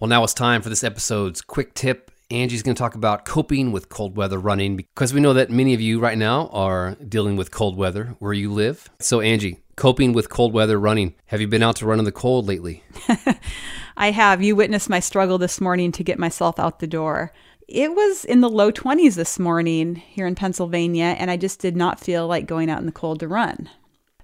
[0.01, 3.71] Well, now it's time for this episode's quick tip Angie's going to talk about coping
[3.71, 7.36] with cold weather running because we know that many of you right now are dealing
[7.36, 8.88] with cold weather where you live.
[8.99, 11.15] So, Angie, coping with cold weather running.
[11.25, 12.84] Have you been out to run in the cold lately?
[13.97, 14.43] I have.
[14.43, 17.34] You witnessed my struggle this morning to get myself out the door.
[17.67, 21.75] It was in the low 20s this morning here in Pennsylvania, and I just did
[21.75, 23.69] not feel like going out in the cold to run.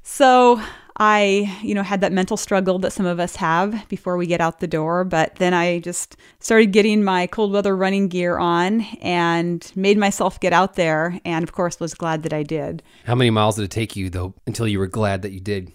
[0.03, 0.61] So
[0.97, 4.39] I, you know, had that mental struggle that some of us have before we get
[4.39, 5.03] out the door.
[5.03, 10.39] But then I just started getting my cold weather running gear on and made myself
[10.39, 11.19] get out there.
[11.25, 12.81] And of course, was glad that I did.
[13.05, 15.71] How many miles did it take you, though, until you were glad that you did?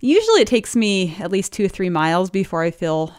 [0.00, 3.14] Usually it takes me at least two or three miles before I feel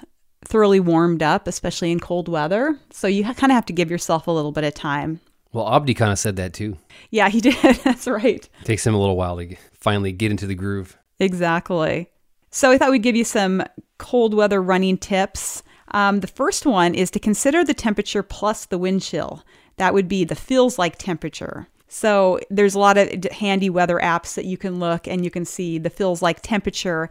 [0.45, 2.77] thoroughly warmed up, especially in cold weather.
[2.91, 5.21] So you kind of have to give yourself a little bit of time.
[5.53, 6.77] Well, Abdi kind of said that too.
[7.11, 7.55] Yeah, he did.
[7.83, 8.49] That's right.
[8.61, 10.97] It takes him a little while to finally get into the groove.
[11.19, 12.09] Exactly.
[12.49, 13.63] So I thought we'd give you some
[13.97, 15.63] cold weather running tips.
[15.91, 19.43] Um, the first one is to consider the temperature plus the wind chill.
[19.77, 21.67] That would be the feels like temperature.
[21.87, 25.45] So there's a lot of handy weather apps that you can look and you can
[25.45, 27.09] see the feels like temperature.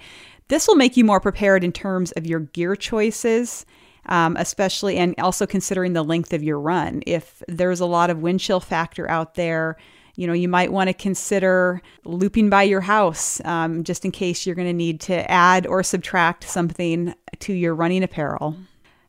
[0.48, 3.64] This will make you more prepared in terms of your gear choices,
[4.07, 7.03] um, especially and also considering the length of your run.
[7.07, 9.76] If there's a lot of wind chill factor out there,
[10.14, 14.46] you know, you might want to consider looping by your house um, just in case
[14.46, 18.56] you're going to need to add or subtract something to your running apparel.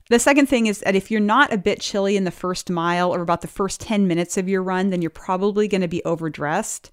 [0.09, 3.13] The second thing is that if you're not a bit chilly in the first mile
[3.13, 6.03] or about the first 10 minutes of your run, then you're probably going to be
[6.03, 6.91] overdressed.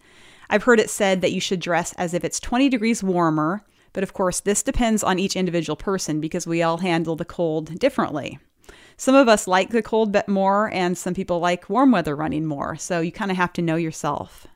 [0.48, 4.02] I've heard it said that you should dress as if it's 20 degrees warmer, but
[4.02, 8.38] of course, this depends on each individual person because we all handle the cold differently.
[9.00, 12.44] Some of us like the cold bit more, and some people like warm weather running
[12.44, 12.76] more.
[12.76, 14.46] So you kind of have to know yourself.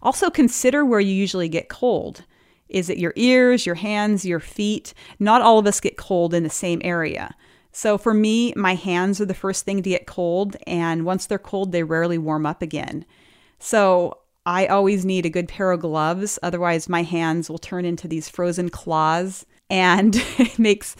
[0.00, 2.22] Also, consider where you usually get cold.
[2.68, 4.94] Is it your ears, your hands, your feet?
[5.18, 7.34] Not all of us get cold in the same area.
[7.72, 11.36] So for me, my hands are the first thing to get cold, and once they're
[11.36, 13.04] cold, they rarely warm up again.
[13.58, 18.06] So I always need a good pair of gloves, otherwise, my hands will turn into
[18.06, 20.94] these frozen claws, and it makes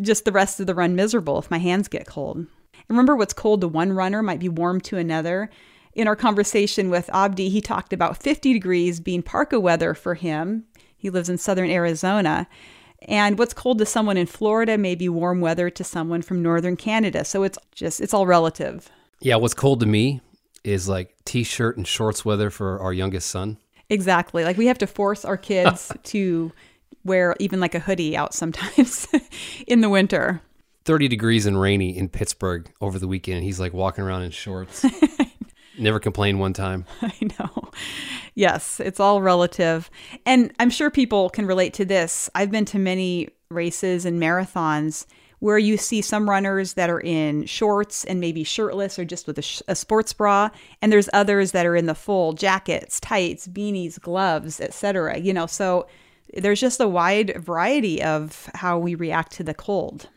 [0.00, 2.36] just the rest of the run miserable if my hands get cold.
[2.36, 2.48] And
[2.88, 5.50] remember, what's cold to one runner might be warm to another.
[5.94, 10.64] In our conversation with Abdi, he talked about 50 degrees being parka weather for him.
[10.96, 12.48] He lives in southern Arizona.
[13.08, 16.76] And what's cold to someone in Florida may be warm weather to someone from northern
[16.76, 17.24] Canada.
[17.24, 18.90] So it's just, it's all relative.
[19.20, 20.20] Yeah, what's cold to me
[20.64, 23.58] is like t shirt and shorts weather for our youngest son.
[23.88, 24.44] Exactly.
[24.44, 26.52] Like we have to force our kids to
[27.04, 29.06] wear even like a hoodie out sometimes
[29.66, 30.40] in the winter.
[30.84, 33.44] 30 degrees and rainy in Pittsburgh over the weekend.
[33.44, 34.84] He's like walking around in shorts.
[35.78, 36.84] Never complained one time.
[37.02, 37.70] I know.
[38.34, 39.90] Yes, it's all relative.
[40.26, 42.28] And I'm sure people can relate to this.
[42.34, 45.06] I've been to many races and marathons
[45.42, 49.38] where you see some runners that are in shorts and maybe shirtless or just with
[49.38, 50.48] a, sh- a, sports bra
[50.80, 55.44] and there's others that are in the full jackets tights beanies gloves etc you know
[55.44, 55.84] so
[56.34, 60.08] there's just a wide variety of how we react to the cold.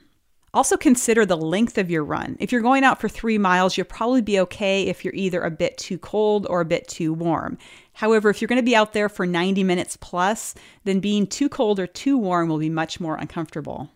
[0.53, 2.37] Also, consider the length of your run.
[2.39, 5.51] If you're going out for three miles, you'll probably be okay if you're either a
[5.51, 7.57] bit too cold or a bit too warm.
[7.91, 10.55] However, if you're going to be out there for 90 minutes plus,
[10.85, 13.89] then being too cold or too warm will be much more uncomfortable.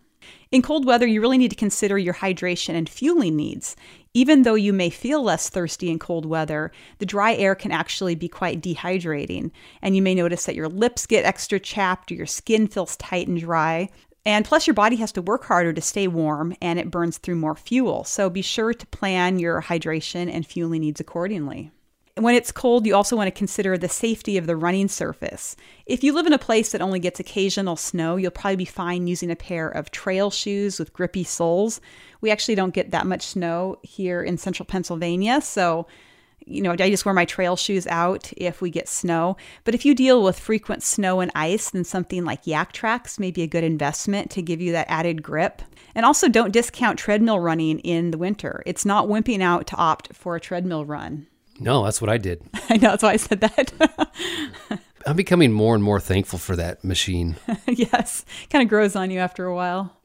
[0.52, 3.76] In cold weather, you really need to consider your hydration and fueling needs.
[4.14, 8.16] Even though you may feel less thirsty in cold weather, the dry air can actually
[8.16, 9.52] be quite dehydrating.
[9.82, 13.28] And you may notice that your lips get extra chapped or your skin feels tight
[13.28, 13.90] and dry.
[14.26, 17.36] And plus, your body has to work harder to stay warm and it burns through
[17.36, 18.04] more fuel.
[18.04, 21.72] So be sure to plan your hydration and fueling needs accordingly.
[22.20, 25.56] When it's cold, you also want to consider the safety of the running surface.
[25.86, 29.08] If you live in a place that only gets occasional snow, you'll probably be fine
[29.08, 31.80] using a pair of trail shoes with grippy soles.
[32.20, 35.88] We actually don't get that much snow here in central Pennsylvania, so
[36.46, 39.38] you know, I just wear my trail shoes out if we get snow.
[39.64, 43.44] But if you deal with frequent snow and ice, then something like Yaktrax may be
[43.44, 45.62] a good investment to give you that added grip.
[45.96, 48.64] And also, don't discount treadmill running in the winter.
[48.66, 51.28] It's not wimping out to opt for a treadmill run.
[51.60, 52.41] No, that's what I did.
[52.70, 53.74] I know, that's why I said that.
[55.05, 57.36] I'm becoming more and more thankful for that machine.
[57.68, 59.95] yes, kind of grows on you after a while.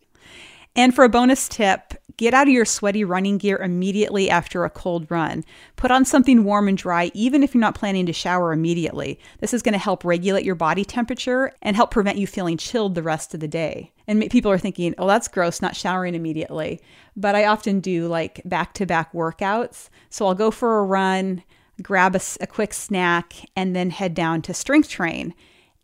[0.77, 4.71] And for a bonus tip, get out of your sweaty running gear immediately after a
[4.71, 5.45] cold run.
[5.77, 9.19] Put on something warm and dry, even if you're not planning to shower immediately.
[9.41, 12.95] This is going to help regulate your body temperature and help prevent you feeling chilled
[12.95, 13.93] the rest of the day.
[14.07, 16.81] And people are thinking, oh, that's gross, not showering immediately.
[17.17, 19.89] But I often do like back to back workouts.
[20.11, 21.43] So I'll go for a run,
[21.83, 25.35] grab a, a quick snack, and then head down to strength train.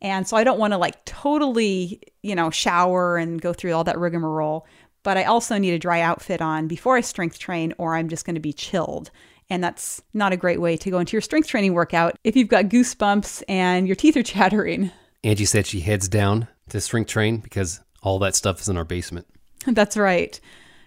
[0.03, 3.85] And so I don't want to like totally, you know, shower and go through all
[3.85, 4.67] that rigmarole
[5.03, 8.25] but I also need a dry outfit on before I strength train, or I'm just
[8.25, 9.11] going to be chilled.
[9.49, 12.49] And that's not a great way to go into your strength training workout if you've
[12.49, 14.93] got goosebumps and your teeth are chattering.
[15.25, 18.85] Angie said she heads down to strength train because all that stuff is in our
[18.85, 19.27] basement.
[19.67, 20.41] That's right.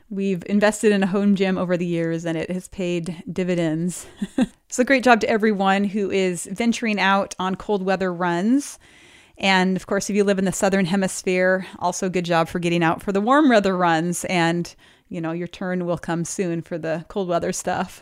[0.10, 4.06] We've invested in a home gym over the years and it has paid dividends.
[4.70, 8.78] so, great job to everyone who is venturing out on cold weather runs.
[9.44, 12.82] And of course, if you live in the southern hemisphere, also good job for getting
[12.82, 14.24] out for the warm weather runs.
[14.26, 14.74] And,
[15.10, 18.02] you know, your turn will come soon for the cold weather stuff.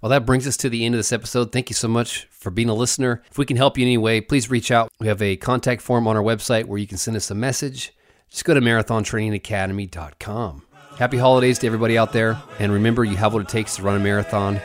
[0.00, 1.52] Well, that brings us to the end of this episode.
[1.52, 3.22] Thank you so much for being a listener.
[3.30, 4.90] If we can help you in any way, please reach out.
[4.98, 7.92] We have a contact form on our website where you can send us a message.
[8.30, 10.62] Just go to marathontrainingacademy.com.
[10.98, 12.40] Happy holidays to everybody out there.
[12.58, 14.58] And remember, you have what it takes to run a marathon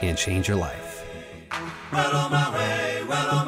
[0.00, 1.04] and change your life.
[1.92, 3.41] Well